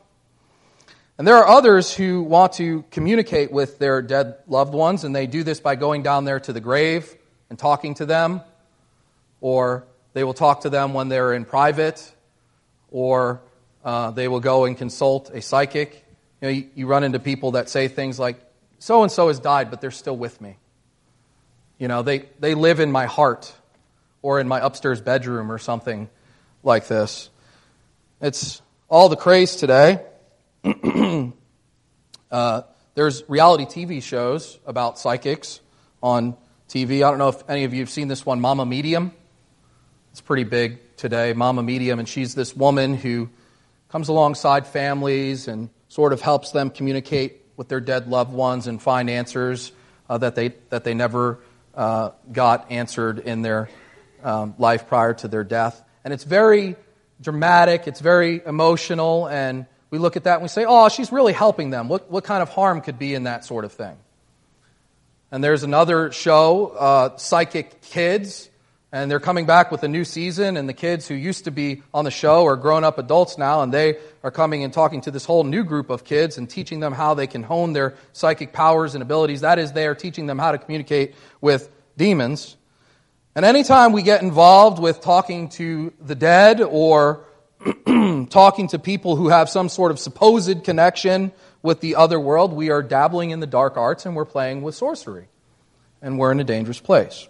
And 1.22 1.28
there 1.28 1.38
are 1.38 1.48
others 1.48 1.94
who 1.94 2.24
want 2.24 2.54
to 2.54 2.84
communicate 2.90 3.52
with 3.52 3.78
their 3.78 4.02
dead 4.02 4.38
loved 4.48 4.74
ones, 4.74 5.04
and 5.04 5.16
they 5.16 5.28
do 5.28 5.44
this 5.44 5.60
by 5.60 5.76
going 5.76 6.02
down 6.02 6.26
there 6.26 6.40
to 6.40 6.52
the 6.52 6.60
grave 6.60 7.16
and 7.48 7.60
talking 7.60 7.94
to 7.94 8.08
them, 8.08 8.42
or 9.40 9.86
they 10.14 10.24
will 10.24 10.34
talk 10.34 10.62
to 10.62 10.72
them 10.72 10.96
when 10.96 11.10
they're 11.10 11.34
in 11.34 11.46
private, 11.46 12.12
or 12.90 13.40
uh, 13.86 14.10
they 14.10 14.28
will 14.28 14.40
go 14.40 14.66
and 14.66 14.76
consult 14.76 15.30
a 15.30 15.44
psychic. 15.44 16.04
You, 16.42 16.48
know, 16.48 16.54
you, 16.56 16.70
you 16.74 16.88
run 16.88 17.04
into 17.04 17.20
people 17.20 17.52
that 17.52 17.70
say 17.70 17.88
things 17.88 18.18
like, 18.18 18.44
so 18.80 19.04
and 19.04 19.12
so 19.12 19.28
has 19.28 19.40
died, 19.40 19.70
but 19.70 19.80
they're 19.80 19.92
still 19.92 20.18
with 20.18 20.42
me. 20.42 20.58
You 21.78 21.88
know, 21.88 22.02
they, 22.02 22.30
they 22.40 22.56
live 22.56 22.80
in 22.80 22.92
my 22.92 23.06
heart 23.06 23.54
or 24.24 24.40
in 24.40 24.48
my 24.48 24.60
upstairs 24.66 25.02
bedroom 25.02 25.52
or 25.52 25.60
something 25.60 26.10
like 26.64 26.88
this. 26.88 27.30
It's 28.22 28.60
all 28.90 29.08
the 29.08 29.16
craze 29.16 29.56
today. 29.56 30.04
Uh, 32.32 32.62
there's 32.94 33.24
reality 33.28 33.66
TV 33.66 34.02
shows 34.02 34.60
about 34.66 35.00
psychics 35.00 35.60
on 36.04 36.38
TV. 36.70 36.98
I 36.98 37.10
don't 37.10 37.18
know 37.18 37.30
if 37.30 37.50
any 37.50 37.64
of 37.64 37.74
you 37.74 37.80
have 37.80 37.90
seen 37.90 38.08
this 38.08 38.26
one, 38.26 38.40
Mama 38.40 38.66
Medium. 38.66 39.12
It's 40.12 40.22
pretty 40.22 40.44
big 40.44 40.80
today, 40.98 41.34
Mama 41.34 41.64
Medium, 41.64 42.00
and 42.00 42.08
she's 42.08 42.36
this 42.36 42.56
woman 42.56 42.96
who 42.96 43.30
comes 43.90 44.10
alongside 44.10 44.68
families 44.68 45.48
and 45.48 45.70
sort 45.88 46.14
of 46.14 46.22
helps 46.22 46.52
them 46.52 46.70
communicate 46.70 47.42
with 47.58 47.68
their 47.68 47.82
dead 47.82 48.08
loved 48.08 48.32
ones 48.32 48.68
and 48.68 48.82
find 48.82 49.10
answers 49.10 49.72
uh, 50.10 50.18
that, 50.20 50.36
they, 50.36 50.50
that 50.70 50.84
they 50.84 50.94
never 50.94 51.40
uh, 51.74 52.12
got 52.32 52.72
answered 52.72 53.20
in 53.20 53.42
their 53.42 53.70
um, 54.24 54.54
life 54.58 54.88
prior 54.88 55.14
to 55.16 55.28
their 55.28 55.44
death. 55.44 55.82
And 56.04 56.14
it's 56.14 56.24
very 56.24 56.76
dramatic, 57.20 57.88
it's 57.88 58.00
very 58.00 58.42
emotional, 58.46 59.28
and 59.28 59.66
we 59.92 60.00
look 60.00 60.16
at 60.16 60.24
that 60.24 60.36
and 60.36 60.42
we 60.42 60.48
say, 60.48 60.66
oh, 60.68 60.90
she's 60.90 61.12
really 61.12 61.34
helping 61.34 61.70
them. 61.70 61.88
What, 61.90 62.10
what 62.10 62.24
kind 62.24 62.42
of 62.42 62.50
harm 62.50 62.82
could 62.82 62.98
be 62.98 63.14
in 63.14 63.24
that 63.24 63.46
sort 63.46 63.66
of 63.66 63.74
thing? 63.74 63.98
And 65.32 65.44
there's 65.44 65.64
another 65.64 66.12
show, 66.12 66.68
uh, 66.68 67.18
Psychic 67.18 67.82
Kids, 67.82 68.50
and 68.94 69.10
they're 69.10 69.22
coming 69.22 69.46
back 69.46 69.72
with 69.72 69.84
a 69.84 69.88
new 69.88 70.04
season, 70.04 70.58
and 70.58 70.68
the 70.68 70.74
kids 70.74 71.08
who 71.08 71.16
used 71.16 71.46
to 71.46 71.52
be 71.52 71.82
on 71.94 72.04
the 72.04 72.12
show 72.12 72.46
are 72.46 72.58
grown 72.58 72.84
up 72.84 72.98
adults 72.98 73.38
now, 73.38 73.62
and 73.62 73.74
they 73.74 73.98
are 74.24 74.32
coming 74.32 74.64
and 74.66 74.74
talking 74.74 75.00
to 75.02 75.12
this 75.12 75.24
whole 75.24 75.46
new 75.46 75.64
group 75.64 75.90
of 75.90 76.04
kids 76.04 76.38
and 76.38 76.50
teaching 76.50 76.82
them 76.82 76.92
how 76.92 77.14
they 77.14 77.28
can 77.28 77.44
hone 77.44 77.72
their 77.72 77.96
psychic 78.12 78.52
powers 78.52 78.94
and 78.94 79.02
abilities. 79.02 79.42
That 79.42 79.60
is, 79.60 79.72
they 79.72 79.88
are 79.88 79.96
teaching 79.96 80.26
them 80.26 80.38
how 80.38 80.52
to 80.52 80.58
communicate 80.58 81.16
with 81.40 81.70
demons. 81.96 82.58
And 83.34 83.46
anytime 83.46 83.94
we 83.94 84.02
get 84.02 84.22
involved 84.22 84.80
with 84.80 85.00
talking 85.00 85.48
to 85.50 85.94
the 86.02 86.16
dead 86.16 86.60
or 86.60 87.24
talking 88.30 88.68
to 88.70 88.80
people 88.80 89.16
who 89.16 89.30
have 89.30 89.50
some 89.50 89.70
sort 89.70 89.92
of 89.92 90.00
supposed 90.00 90.64
connection 90.64 91.32
with 91.62 91.80
the 91.80 91.96
other 91.96 92.20
world, 92.20 92.54
we 92.54 92.70
are 92.70 92.82
dabbling 92.82 93.32
in 93.32 93.40
the 93.40 93.48
dark 93.48 93.78
arts 93.78 94.06
and 94.06 94.16
we're 94.16 94.26
playing 94.26 94.62
with 94.62 94.76
sorcery. 94.76 95.28
And 96.02 96.18
we're 96.18 96.32
in 96.32 96.40
a 96.40 96.44
dangerous 96.44 96.80
place. 96.80 97.28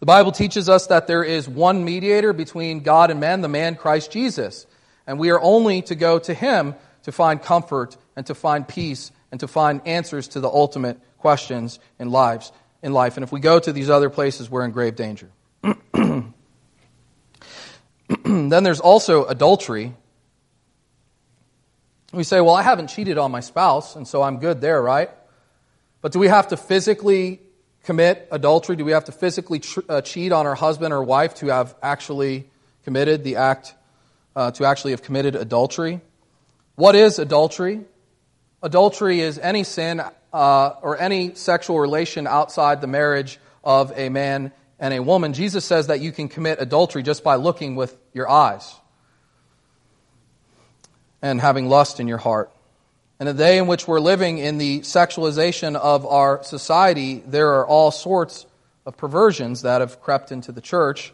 The 0.00 0.06
Bible 0.06 0.32
teaches 0.32 0.68
us 0.68 0.86
that 0.86 1.06
there 1.06 1.22
is 1.22 1.48
one 1.48 1.84
mediator 1.84 2.32
between 2.32 2.80
God 2.80 3.10
and 3.10 3.20
man, 3.20 3.40
the 3.42 3.48
man 3.48 3.76
Christ 3.76 4.10
Jesus. 4.10 4.66
And 5.06 5.18
we 5.18 5.30
are 5.30 5.40
only 5.40 5.82
to 5.82 5.94
go 5.94 6.18
to 6.18 6.34
him 6.34 6.74
to 7.02 7.12
find 7.12 7.42
comfort 7.42 7.96
and 8.14 8.26
to 8.26 8.34
find 8.34 8.66
peace 8.66 9.12
and 9.30 9.40
to 9.40 9.48
find 9.48 9.80
answers 9.86 10.28
to 10.28 10.40
the 10.40 10.48
ultimate 10.48 10.98
questions 11.18 11.78
in 11.98 12.10
lives 12.10 12.52
in 12.82 12.92
life. 12.92 13.16
And 13.16 13.24
if 13.24 13.32
we 13.32 13.40
go 13.40 13.58
to 13.58 13.72
these 13.72 13.90
other 13.90 14.10
places, 14.10 14.50
we're 14.50 14.64
in 14.64 14.70
grave 14.70 14.96
danger. 14.96 15.30
then 18.24 18.62
there's 18.62 18.80
also 18.80 19.24
adultery. 19.24 19.94
We 22.12 22.24
say, 22.24 22.40
well, 22.40 22.54
I 22.54 22.62
haven't 22.62 22.88
cheated 22.88 23.18
on 23.18 23.30
my 23.30 23.40
spouse, 23.40 23.96
and 23.96 24.06
so 24.06 24.22
I'm 24.22 24.38
good 24.38 24.60
there, 24.60 24.80
right? 24.80 25.10
But 26.02 26.12
do 26.12 26.18
we 26.18 26.28
have 26.28 26.48
to 26.48 26.56
physically 26.56 27.40
commit 27.84 28.28
adultery? 28.30 28.76
Do 28.76 28.84
we 28.84 28.92
have 28.92 29.06
to 29.06 29.12
physically 29.12 29.60
tr- 29.60 29.80
uh, 29.88 30.00
cheat 30.02 30.32
on 30.32 30.46
our 30.46 30.54
husband 30.54 30.92
or 30.92 31.02
wife 31.02 31.34
to 31.36 31.48
have 31.48 31.74
actually 31.82 32.48
committed 32.84 33.24
the 33.24 33.36
act, 33.36 33.74
uh, 34.36 34.52
to 34.52 34.64
actually 34.64 34.92
have 34.92 35.02
committed 35.02 35.34
adultery? 35.34 36.00
What 36.76 36.94
is 36.94 37.18
adultery? 37.18 37.80
Adultery 38.62 39.20
is 39.20 39.38
any 39.38 39.64
sin 39.64 40.00
uh, 40.32 40.68
or 40.82 40.98
any 40.98 41.34
sexual 41.34 41.80
relation 41.80 42.26
outside 42.26 42.80
the 42.80 42.86
marriage 42.86 43.38
of 43.64 43.92
a 43.96 44.08
man 44.10 44.52
and 44.78 44.92
a 44.94 45.02
woman. 45.02 45.32
Jesus 45.32 45.64
says 45.64 45.86
that 45.88 46.00
you 46.00 46.12
can 46.12 46.28
commit 46.28 46.60
adultery 46.60 47.02
just 47.02 47.24
by 47.24 47.36
looking 47.36 47.76
with 47.76 47.96
your 48.12 48.28
eyes 48.28 48.74
and 51.22 51.40
having 51.40 51.68
lust 51.68 52.00
in 52.00 52.08
your 52.08 52.18
heart. 52.18 52.50
In 53.18 53.26
the 53.26 53.34
day 53.34 53.56
in 53.56 53.66
which 53.66 53.88
we're 53.88 54.00
living 54.00 54.38
in 54.38 54.58
the 54.58 54.80
sexualization 54.80 55.74
of 55.74 56.04
our 56.04 56.42
society, 56.42 57.22
there 57.26 57.54
are 57.54 57.66
all 57.66 57.90
sorts 57.90 58.44
of 58.84 58.96
perversions 58.96 59.62
that 59.62 59.80
have 59.80 60.02
crept 60.02 60.32
into 60.32 60.52
the 60.52 60.60
church. 60.60 61.12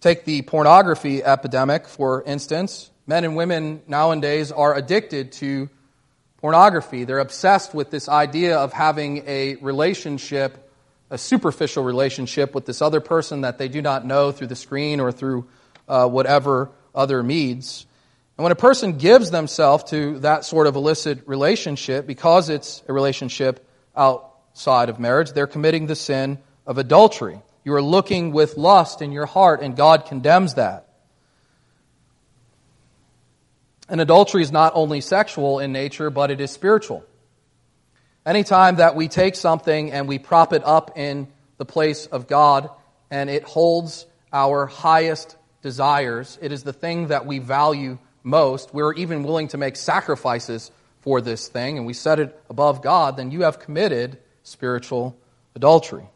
Take 0.00 0.24
the 0.24 0.42
pornography 0.42 1.22
epidemic, 1.22 1.86
for 1.86 2.22
instance. 2.24 2.90
Men 3.06 3.24
and 3.24 3.36
women 3.36 3.82
nowadays 3.86 4.50
are 4.50 4.74
addicted 4.74 5.32
to 5.32 5.70
pornography. 6.38 7.04
They're 7.04 7.20
obsessed 7.20 7.72
with 7.72 7.90
this 7.90 8.08
idea 8.08 8.58
of 8.58 8.72
having 8.72 9.22
a 9.26 9.56
relationship, 9.56 10.65
a 11.10 11.18
superficial 11.18 11.84
relationship 11.84 12.54
with 12.54 12.66
this 12.66 12.82
other 12.82 13.00
person 13.00 13.42
that 13.42 13.58
they 13.58 13.68
do 13.68 13.80
not 13.80 14.04
know 14.04 14.32
through 14.32 14.48
the 14.48 14.56
screen 14.56 15.00
or 15.00 15.12
through 15.12 15.46
uh, 15.88 16.08
whatever 16.08 16.70
other 16.94 17.22
means. 17.22 17.86
And 18.36 18.42
when 18.42 18.52
a 18.52 18.56
person 18.56 18.98
gives 18.98 19.30
themselves 19.30 19.84
to 19.90 20.18
that 20.20 20.44
sort 20.44 20.66
of 20.66 20.76
illicit 20.76 21.26
relationship, 21.26 22.06
because 22.06 22.50
it's 22.50 22.82
a 22.88 22.92
relationship 22.92 23.66
outside 23.96 24.88
of 24.88 24.98
marriage, 24.98 25.32
they're 25.32 25.46
committing 25.46 25.86
the 25.86 25.96
sin 25.96 26.38
of 26.66 26.78
adultery. 26.78 27.40
You 27.64 27.74
are 27.74 27.82
looking 27.82 28.32
with 28.32 28.56
lust 28.56 29.00
in 29.00 29.12
your 29.12 29.26
heart, 29.26 29.62
and 29.62 29.76
God 29.76 30.06
condemns 30.06 30.54
that. 30.54 30.88
And 33.88 34.00
adultery 34.00 34.42
is 34.42 34.52
not 34.52 34.72
only 34.74 35.00
sexual 35.00 35.60
in 35.60 35.72
nature, 35.72 36.10
but 36.10 36.30
it 36.30 36.40
is 36.40 36.50
spiritual. 36.50 37.04
Anytime 38.26 38.76
that 38.76 38.96
we 38.96 39.06
take 39.06 39.36
something 39.36 39.92
and 39.92 40.08
we 40.08 40.18
prop 40.18 40.52
it 40.52 40.62
up 40.64 40.98
in 40.98 41.28
the 41.58 41.64
place 41.64 42.06
of 42.06 42.26
God, 42.26 42.68
and 43.08 43.30
it 43.30 43.44
holds 43.44 44.04
our 44.32 44.66
highest 44.66 45.36
desires, 45.62 46.36
it 46.42 46.50
is 46.50 46.64
the 46.64 46.72
thing 46.72 47.06
that 47.06 47.24
we 47.24 47.38
value 47.38 47.98
most, 48.24 48.74
we're 48.74 48.92
even 48.94 49.22
willing 49.22 49.46
to 49.48 49.56
make 49.56 49.76
sacrifices 49.76 50.72
for 51.02 51.20
this 51.20 51.46
thing, 51.46 51.78
and 51.78 51.86
we 51.86 51.92
set 51.92 52.18
it 52.18 52.36
above 52.50 52.82
God, 52.82 53.16
then 53.16 53.30
you 53.30 53.42
have 53.42 53.60
committed 53.60 54.18
spiritual 54.42 55.16
adultery. 55.54 56.08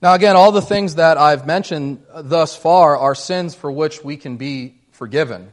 Now, 0.00 0.14
again, 0.14 0.36
all 0.36 0.52
the 0.52 0.62
things 0.62 0.94
that 0.94 1.18
I've 1.18 1.46
mentioned 1.46 2.00
thus 2.14 2.54
far 2.54 2.96
are 2.96 3.16
sins 3.16 3.56
for 3.56 3.72
which 3.72 4.04
we 4.04 4.16
can 4.16 4.36
be 4.36 4.76
forgiven. 4.92 5.50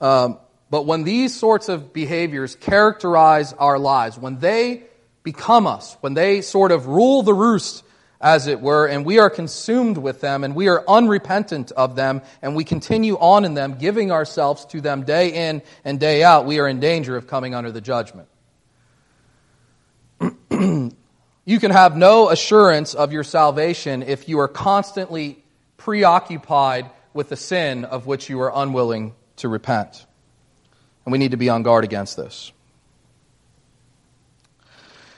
Um, 0.00 0.38
but 0.70 0.86
when 0.86 1.04
these 1.04 1.34
sorts 1.34 1.68
of 1.68 1.92
behaviors 1.92 2.56
characterize 2.56 3.52
our 3.54 3.78
lives, 3.78 4.18
when 4.18 4.38
they 4.38 4.82
become 5.22 5.66
us, 5.66 5.96
when 6.00 6.14
they 6.14 6.40
sort 6.42 6.72
of 6.72 6.86
rule 6.86 7.22
the 7.22 7.34
roost 7.34 7.84
as 8.20 8.46
it 8.48 8.60
were, 8.60 8.86
and 8.86 9.06
we 9.06 9.18
are 9.18 9.30
consumed 9.30 9.96
with 9.96 10.20
them, 10.20 10.42
and 10.42 10.54
we 10.54 10.68
are 10.68 10.84
unrepentant 10.88 11.70
of 11.72 11.94
them, 11.94 12.20
and 12.42 12.56
we 12.56 12.64
continue 12.64 13.16
on 13.16 13.44
in 13.44 13.54
them, 13.54 13.76
giving 13.78 14.10
ourselves 14.10 14.64
to 14.66 14.80
them 14.80 15.04
day 15.04 15.48
in 15.48 15.62
and 15.84 16.00
day 16.00 16.24
out, 16.24 16.44
we 16.44 16.58
are 16.58 16.66
in 16.66 16.80
danger 16.80 17.16
of 17.16 17.26
coming 17.28 17.54
under 17.54 17.70
the 17.70 17.80
judgment. 17.80 18.28
you 20.50 21.60
can 21.60 21.70
have 21.70 21.96
no 21.96 22.28
assurance 22.28 22.94
of 22.94 23.12
your 23.12 23.22
salvation 23.22 24.02
if 24.02 24.28
you 24.28 24.40
are 24.40 24.48
constantly 24.48 25.42
preoccupied 25.76 26.90
with 27.14 27.28
the 27.28 27.36
sin 27.36 27.84
of 27.84 28.06
which 28.06 28.28
you 28.28 28.40
are 28.40 28.52
unwilling 28.52 29.14
to 29.36 29.48
repent. 29.48 30.06
And 31.08 31.12
we 31.12 31.16
need 31.16 31.30
to 31.30 31.38
be 31.38 31.48
on 31.48 31.62
guard 31.62 31.84
against 31.84 32.18
this. 32.18 32.52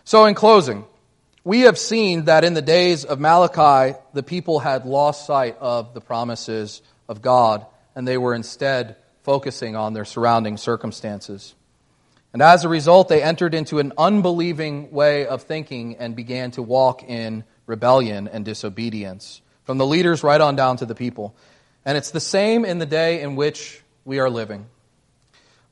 So, 0.05 0.27
in 0.27 0.37
closing, 0.37 0.85
we 1.43 1.63
have 1.63 1.77
seen 1.79 2.27
that 2.27 2.45
in 2.45 2.55
the 2.55 2.63
days 2.63 3.05
of 3.05 3.19
Malachi, 3.19 3.99
the 4.15 4.23
people 4.23 4.61
had 4.61 4.87
lost 4.87 5.27
sight 5.27 5.57
of 5.59 5.93
the 5.93 6.01
promises 6.01 6.81
of 7.09 7.23
God, 7.23 7.67
and 7.97 8.07
they 8.07 8.17
were 8.19 8.37
instead 8.37 8.99
focusing 9.25 9.75
on 9.75 9.93
their 9.93 10.05
surrounding 10.05 10.59
circumstances. 10.59 11.57
And 12.33 12.41
as 12.41 12.65
a 12.65 12.69
result, 12.69 13.09
they 13.09 13.21
entered 13.21 13.53
into 13.53 13.81
an 13.81 13.93
unbelieving 13.99 14.93
way 14.93 15.27
of 15.27 15.43
thinking 15.43 15.97
and 15.97 16.15
began 16.15 16.53
to 16.53 16.63
walk 16.63 17.03
in 17.03 17.43
rebellion 17.67 18.29
and 18.29 18.45
disobedience, 18.45 19.43
from 19.65 19.79
the 19.79 19.87
leaders 19.87 20.23
right 20.23 20.41
on 20.41 20.55
down 20.55 20.77
to 20.77 20.87
the 20.87 20.95
people. 20.95 21.35
And 21.85 21.99
it's 21.99 22.13
the 22.13 22.21
same 22.21 22.65
in 22.65 22.79
the 22.79 22.87
day 22.87 23.23
in 23.23 23.35
which 23.35 23.83
we 24.05 24.21
are 24.21 24.31
living. 24.31 24.67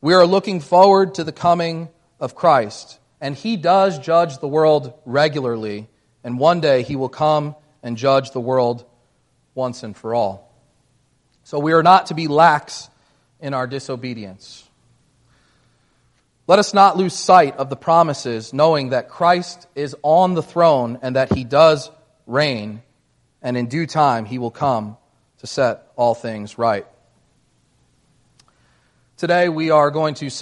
We 0.01 0.15
are 0.15 0.27
looking 0.27 0.61
forward 0.61 1.15
to 1.15 1.25
the 1.25 1.33
coming 1.33 1.89
of 2.21 2.37
Christ, 2.37 3.01
and 3.21 3.35
He 3.35 3.57
does 3.57 3.99
judge 3.99 4.39
the 4.39 4.47
world 4.47 4.93
regularly, 5.05 5.89
and 6.23 6.39
one 6.39 6.61
day 6.61 6.83
He 6.83 6.95
will 6.95 7.09
come 7.09 7.57
and 7.83 7.97
judge 7.97 8.31
the 8.31 8.41
world 8.41 8.85
once 9.57 9.83
and 9.83 9.97
for 9.97 10.15
all. 10.15 10.55
So 11.43 11.59
we 11.59 11.73
are 11.73 11.83
not 11.83 12.07
to 12.07 12.15
be 12.15 12.29
lax 12.29 12.89
in 13.41 13.55
our 13.55 13.67
disobedience. 13.67 14.69
Let 16.47 16.61
us 16.61 16.73
not 16.73 16.97
lose 16.97 17.15
sight 17.15 17.57
of 17.57 17.69
the 17.69 17.77
promises, 17.77 18.53
knowing 18.53 18.91
that 18.91 19.09
Christ 19.09 19.67
is 19.75 19.97
on 20.03 20.35
the 20.35 20.43
throne 20.43 21.01
and 21.03 21.17
that 21.17 21.33
he 21.33 21.43
does 21.43 21.91
reign, 22.27 22.83
and 23.43 23.57
in 23.57 23.67
due 23.67 23.87
time 23.87 24.27
he 24.27 24.39
will 24.39 24.53
come 24.53 24.97
to 25.39 25.49
set 25.49 25.91
all 25.97 26.15
things 26.15 26.57
right. 26.57 26.87
Today 29.19 29.49
we 29.49 29.71
are 29.71 29.91
going 29.91 30.15
to 30.15 30.31
celebrate. 30.31 30.37